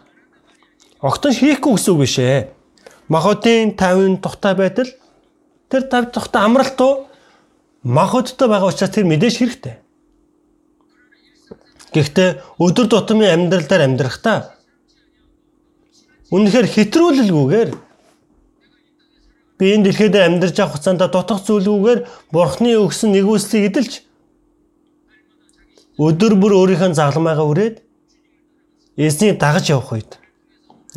[1.03, 2.47] Огтон хийхгүй гэсэн үг биш ээ.
[3.11, 4.87] Махотын 50 тухтай байтал
[5.67, 7.11] тэр 50 тухтай амралт уу
[7.83, 9.75] махоттой байгаа учраас тэр мэдээж хэрэгтэй.
[11.91, 12.29] Гэхдээ
[12.63, 14.55] өдөр тутмын амьдралдаар амьдрахдаа
[16.31, 17.69] үнэхээр хэтрүүлэлгүйгээр
[19.61, 21.99] би энэ дэлхийд амьдарч явах хугацаанд дутах зүйлгүйгээр
[22.33, 23.93] бурхны өгсөн нэгүслийг эдэлж
[26.01, 27.75] өдөр бүр өөрийнхөө загламайгаа үрээд
[28.97, 30.17] эзнийг дагаж явах үед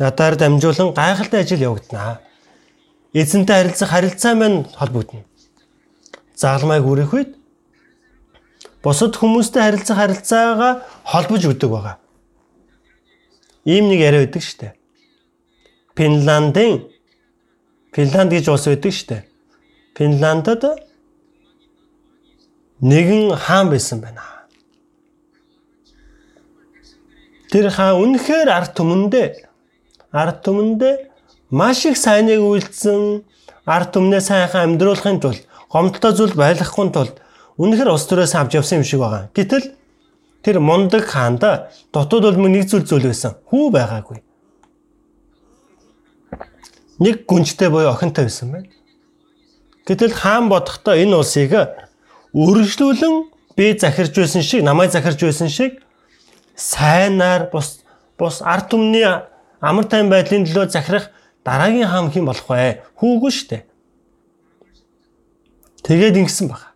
[0.01, 2.25] надаар дамжуулан гайхалтай ажил явагдана.
[3.13, 5.21] Эзэнтэй харилцах харилцаа маань холбогдно.
[6.33, 7.31] Заалмайг үрэх үед
[8.81, 10.73] бусад хүмүүстэй харилцах харилцаагаа
[11.05, 11.95] холбож өгдөг байгаа.
[13.61, 14.73] Ийм нэг яриа өгдөг штэ.
[15.93, 16.94] Финландын
[17.95, 19.23] Финланд гэж улс өгдөг штэ.
[19.95, 20.51] Финландд
[22.83, 24.19] нэгэн хаан байсан байна.
[27.51, 29.27] Тэр хаан үнэхээр арт түмэндээ
[30.11, 30.95] арт түмэндээ
[31.55, 33.23] маш их сайныг үйлдсэн
[33.63, 37.15] арт түмнээ сайхан амьдруулахын тулд гомдолтой зүйл байлгахгүй тулд
[37.55, 39.31] үнэхээр ус төрөөс авч явсан юм шиг байгаа.
[39.31, 39.71] Гэтэл
[40.43, 43.39] тэр мундаг хаанда дотоод улмын нэг зүйл зүйл байсан.
[43.47, 44.19] Хүү байгаагүй.
[46.99, 48.69] Нэг гүнжтэй буюу охинтой байсан байна.
[49.85, 51.53] Гэтэл хаан бодохдоо энэ улсыг
[52.33, 53.15] өргөжлүүлэн
[53.55, 55.83] би захирж байсан шиг, намайг захирж байсан шиг
[56.55, 57.83] сайнаар бус
[58.17, 59.05] бус ард түмний
[59.59, 61.11] амар тайван байдлын төлөө захирах
[61.43, 62.81] дараагийн хаан хэн болох вэ?
[62.95, 63.63] Хүүгүй шүү дээ.
[65.83, 66.73] Тэгээд ингэсэн баг.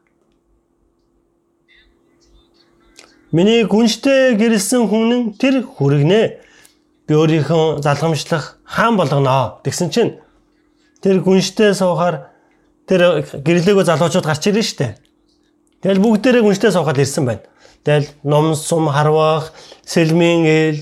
[3.32, 6.22] Миний гүнжтэй гэрэлсэн хүн нь тэр хүрэгнэ.
[7.08, 10.22] Би өөрийнхөө залгамжлах хаан болгоно гэсэн чинь
[11.02, 12.30] тэр гүнжтэй суухаар
[12.86, 14.88] тэр гэрлээгөө залуучууд гарч ирэн штэ.
[15.82, 17.46] Тэгэл бүгдээрээ гүнжтэй суухад ирсэн байна.
[17.82, 19.54] Тэгэл ном сум харвах,
[19.86, 20.80] сэлмийн ээл,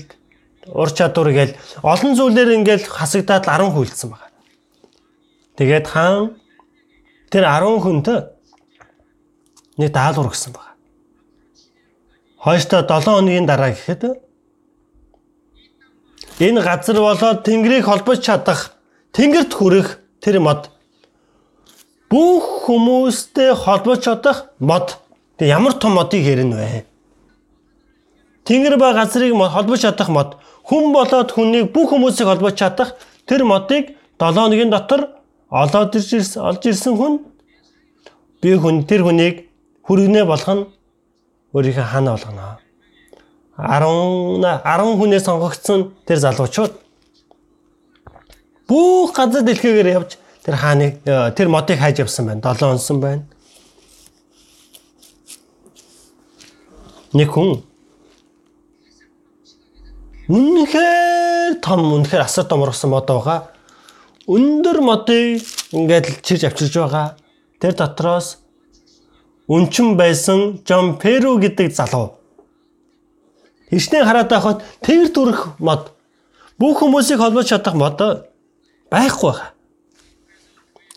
[0.68, 4.36] ур чадвар гээл олон зүйлээр ингээл хасагдаад 10 хүлдсэн байна.
[5.56, 6.36] Тэгээд хаан
[7.32, 8.18] тэр 10 хүнтэй
[9.80, 10.76] нэг даалгавар өгсөн байна.
[12.42, 14.27] Хойштоо 7 хоногийн дараа гэхэд
[16.38, 18.74] энэ газар болоод тэнгэрийг холбож чадах,
[19.12, 20.70] тэнгэрт хүрэх тэр мод
[22.10, 24.96] бүх хүмүүстэй холбож чадах мод.
[25.38, 26.84] Тэг ямар том модыг хэрнэ вэ?
[28.44, 32.94] Тэнгэр ба газрыг холбож чадах мод хүн болоод хүнийг бүх хүмүүсийг холбож чадах
[33.26, 35.20] тэр модыг 7 өдрийн дотор
[35.50, 37.14] олоод ирсэн олж ирсэн хүн
[38.42, 39.48] би хүн тэр хүнийг
[39.86, 40.64] хүргэнэ болгох нь
[41.54, 42.58] өөрийнхөө хаана болгоно.
[43.58, 46.72] 10 10 хүнээ сонгогдсон тэр залуучууд
[48.70, 50.14] бүх газар дэлхийгээр явж
[50.46, 51.02] тэр хааныг
[51.34, 52.54] тэр модыг хайж явсан байна.
[52.54, 53.24] 7 онсон байна.
[57.12, 57.66] Нэг хүн
[60.28, 63.48] Үнэхээр том үнэхээр асар том ургасан мод байгаа.
[64.28, 65.40] Өндөр модыг
[65.72, 67.16] ингээд чирж авчирж байгаа.
[67.56, 68.36] Тэр дотроос
[69.48, 72.17] өнчин байсан Жон Перу гэдэг залуу.
[73.70, 75.92] Хичнээн хараад байхад тэр дүрх мод
[76.58, 78.00] бүх хүмүүсийг холбож чадах мод
[78.90, 79.52] байхгүй байна.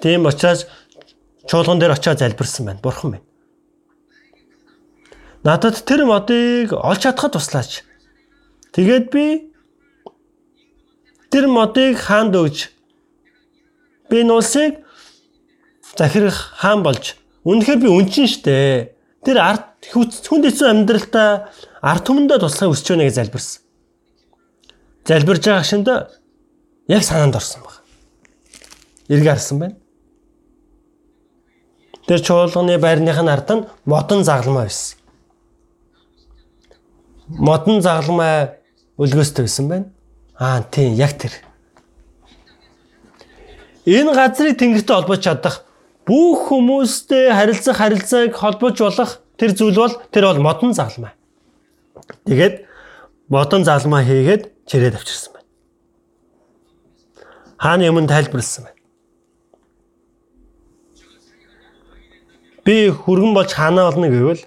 [0.01, 0.65] Тийм учраас
[1.45, 2.79] чуулган дээр очиад залбирсан байна.
[2.81, 3.27] Бурхан байна.
[5.43, 7.83] Надад тэр модыг олж чадхад туслаач
[8.71, 9.51] Тэгээд би
[11.27, 12.71] тэр модыг хаанд өгж
[14.07, 14.79] би нуусыг
[15.97, 18.90] захирах хаан болж үнэхээр би үнчин штэ.
[19.21, 21.29] Тэр арт хүнд хэцүү амьдралтаа
[21.81, 23.61] арт түмэндээ туслахыг хүсэж байна гэж залбирсан.
[25.05, 25.87] Залбирж байгаа шинд
[26.89, 27.85] яг санаанд орсон баг.
[29.13, 29.75] Иргэ харсан байна.
[32.09, 34.97] Тэр чуулганы байрных нь ард нь модон загламаа байсан.
[37.29, 38.57] Модон загламаа
[38.97, 39.87] өлгөөстэй байсан байна.
[40.33, 41.33] Аа тийм яг тэр.
[43.85, 45.65] Энэ газрыг тэнгэртэй холбож чадах
[46.11, 51.15] бүх хүмүүстэй харилцах харилцааг холбож болох тэр зүйл бол тэр бол модон заалмаа.
[52.27, 52.67] Тэгээд
[53.31, 55.47] модон заалмаа хийгээд чирээд авчирсан байна.
[57.63, 58.79] Хааны өмнө тайлбарлсан байна.
[62.67, 64.43] Би хүргэн болж хаанаа олно гэвэл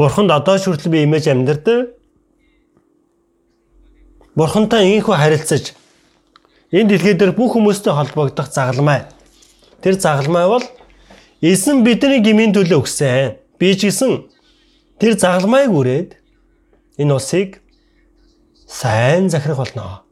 [0.00, 1.92] Бурханд одоо ч хүртэл би имэж амьдардаг.
[4.32, 5.76] Бурхантай инхүү харилцаж
[6.72, 9.06] энэ дэлхий дээр бүх хүмүүстэй холбогдох загалмай.
[9.82, 10.64] Тэр загалмай бол
[11.40, 13.36] эзэн бидний гмийн төлөө өгсөн.
[13.58, 14.26] Би ч гэсэн
[14.98, 16.10] тэр загалмайг үрээд
[16.98, 17.62] энэ усыг
[18.66, 20.02] сайн захирах болно.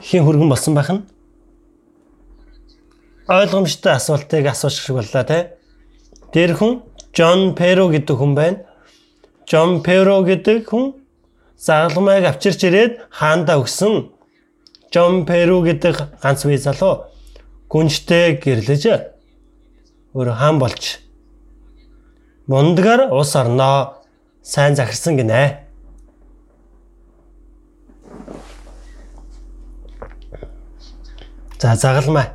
[0.00, 1.04] Хин хөргөн болсон байх нь
[3.28, 5.56] ойлгомжтой асуултыг асууж шиг боллоо те.
[6.32, 6.82] Тэр хүн
[7.14, 8.64] Джон Перо гэдэг хүн байна.
[9.46, 11.03] Джон Перо гэдэг хүн
[11.58, 14.10] загалмайг авчирч ирээд хаанда өгсөн.
[14.90, 17.10] Джон Перо гэдэг ганц бие залуу
[17.68, 18.84] гүнжтэй гэрлэж
[20.14, 21.02] өөр хаан болж
[22.46, 24.04] мундгаар ус орноо
[24.42, 25.64] сайн захирсан гинэ.
[31.58, 32.28] За загалмай.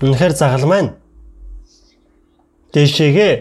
[0.00, 0.90] Үнэхээр загалмай нь
[2.72, 3.32] дэшегээ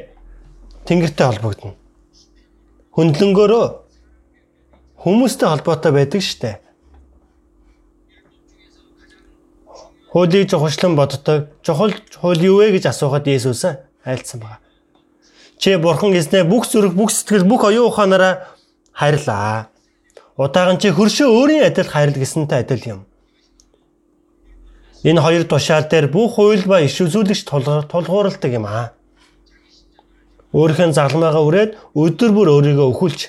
[0.86, 1.81] тэнгэртэй холбогдно.
[3.02, 3.66] Хөндлөнгөөрөө
[5.02, 6.62] хүмүүстэй холбоотой байдаг штэ.
[10.14, 11.50] Хуулийг жохочлон боддог.
[11.66, 13.66] Жохол хууль юу вэ гэж асуухад Есүс
[14.06, 14.62] айлцсан байна.
[15.58, 18.54] Чи бурхан эзнээ бүх зүрх, бүх сэтгэл, бүх оюун ухаанаараа
[18.94, 19.74] хайрлаа.
[20.38, 23.02] Удаахан чи хөршөө өөрийн адил хайрл гэсэнтэй адил юм.
[25.02, 28.94] Энэ хоёр тушаал дээр бүх хууль ба иш үзүүлэгч тулгуурладаг юм аа.
[30.52, 33.20] Өөрийнхөө загламаагаа үрээд өдөр бүр өөрийгөө өхүүлж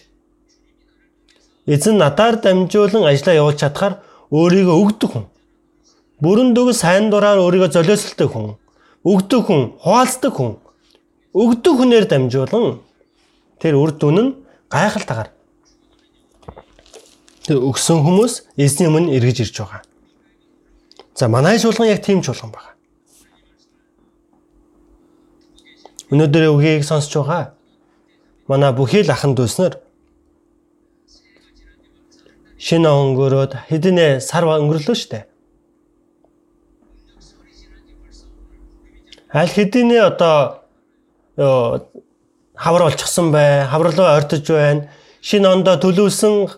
[1.71, 3.95] эзэн надаар дамжуулан ажиллаа явуулж чадхаар
[4.35, 5.27] өөрийгөө өгдөг хүн.
[6.19, 8.59] Бүрэн дөг сайн дураар өөрийгөө золиослдог хүн.
[9.07, 10.59] Өгдөг хүн, хуалцдаг хүн
[11.33, 12.81] өгдөг хүнээр дамжуулан
[13.57, 14.35] тэр үр дүн нь
[14.69, 15.33] гайхалтайгаар
[17.49, 19.83] тэр өгсөн хүмүүс эзний өмнө эргэж ирж байгаа.
[21.17, 22.72] За манай чуулган яг тийм чуулган байна.
[26.13, 27.45] Өнөөдөр үгийг сонсож байгаа
[28.49, 29.81] манай бүхий л ахын дүүснэр
[32.61, 35.25] шинэ өнгөрөөд хэдэнэ сар өнгөрлөө штэ.
[39.33, 41.89] Аль хэдийнэ одоо
[42.55, 44.93] хавар болчихсон бай, хавралуу ойртож байна.
[45.25, 46.53] Шинэ ондоо төлөвлөсөн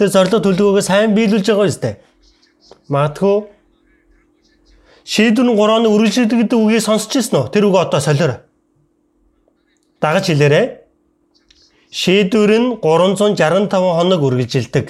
[0.00, 1.94] тэр зорилго төлөвлөгөөгөө сайн биелүүлж байгаа үстэй.
[2.88, 3.36] Магадгүй
[5.04, 7.52] шийдвэр нь 3 оны үргэлжлэдэг гэдэг үгийг сонсч ирсэн үү?
[7.52, 8.47] Тэр үг одоо солиор.
[10.00, 10.66] Дагаж хэлээрэй.
[11.90, 14.86] Шийдвэр нь 365 хоног үргэлжилдэг.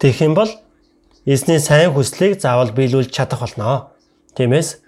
[0.00, 0.50] Тэгэх юм бол
[1.26, 3.94] эзний сайн хүслийг заавал биелүүлж чадах болно.
[4.34, 4.82] Тиймээс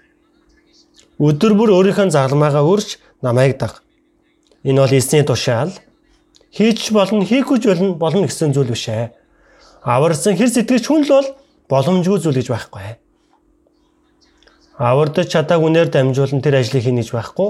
[1.15, 3.79] Өдөр бүр өөрийнхөө загламаагаа өрч намайг даг.
[4.67, 5.71] Энэ бол эзний тушаал.
[6.51, 9.15] Хийч болно, хийхгүй болно болно гэсэн зүйл биш ээ.
[9.83, 11.27] Аварсан хэр сэтгэж хүн л бол
[11.71, 12.99] боломжгүй зүйл гэж байхгүй.
[14.77, 17.49] Авардаж чадааг үнээр дамжуулан тэр ажлыг хийнэ гэж байхгүй.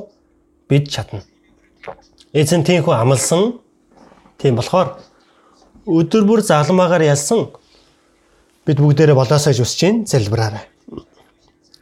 [0.69, 1.25] Бид чадна.
[2.33, 3.57] Эзэн тийхүү амлсан.
[4.37, 5.01] Тийм болохоор
[5.89, 7.49] өдөр бүр загламаагаар ялсан
[8.65, 10.65] бид бүгдээрээ болоосоо хүсэж чинь залбираарай.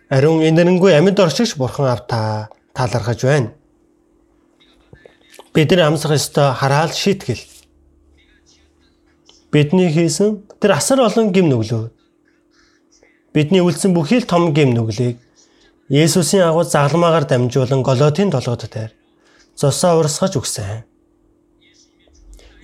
[0.07, 3.51] Ариун энэрэнгүй амьд оршигч бурхан автаа талархаж байна.
[5.53, 7.39] Бидний амсах ёстой хараал шийтгэл.
[9.51, 11.91] Бидний хийсэн тэр асар олон гим нүглөө.
[13.33, 15.22] Бидний үлдсэн бүхий л том гим нүглийг
[15.93, 18.91] Есүсийн агуу загламаагаар дамжуулан Голотын толгойд дээр
[19.53, 20.81] зосоо урсгаж өгсөн.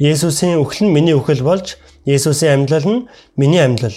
[0.01, 1.77] Есүсийн үхэл нь миний үхэл болж
[2.09, 3.05] Есүсийн амьдлал нь
[3.37, 3.93] миний амьдлал.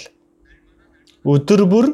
[1.25, 1.87] Өдөр бүр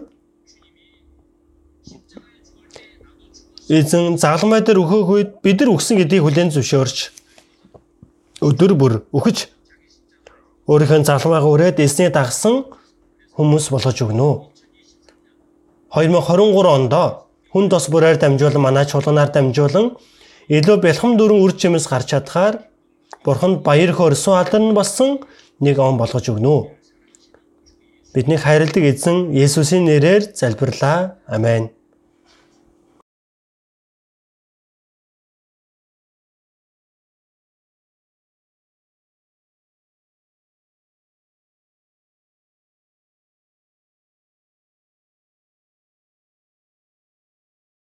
[3.71, 6.99] эзэн загламай дээр өөхөх үед бид нар өгсөн гэдгийг хүлээн зөвшөөрч
[8.43, 9.47] өдөр бүр өгөж
[10.67, 12.67] өөрийнхөө загламайгаа өрөөд эзний дагсан
[13.39, 14.51] хүмүүс болгож өгнө.
[15.95, 19.97] 2023 онд хүн тос бүрээр дамжуулан манай чуулганаар дамжуулан
[20.49, 22.65] илүү бэлхэм дөрөн үр жимс гарч чадхаар
[23.25, 25.19] Бурханд баяр хөөрсөн алдан болсон
[25.61, 26.71] нэг он болгож өгнө.
[28.15, 31.19] Бидний хайрладаг эзэн Есүсийн нэрээр залбирлаа.
[31.27, 31.71] Амен.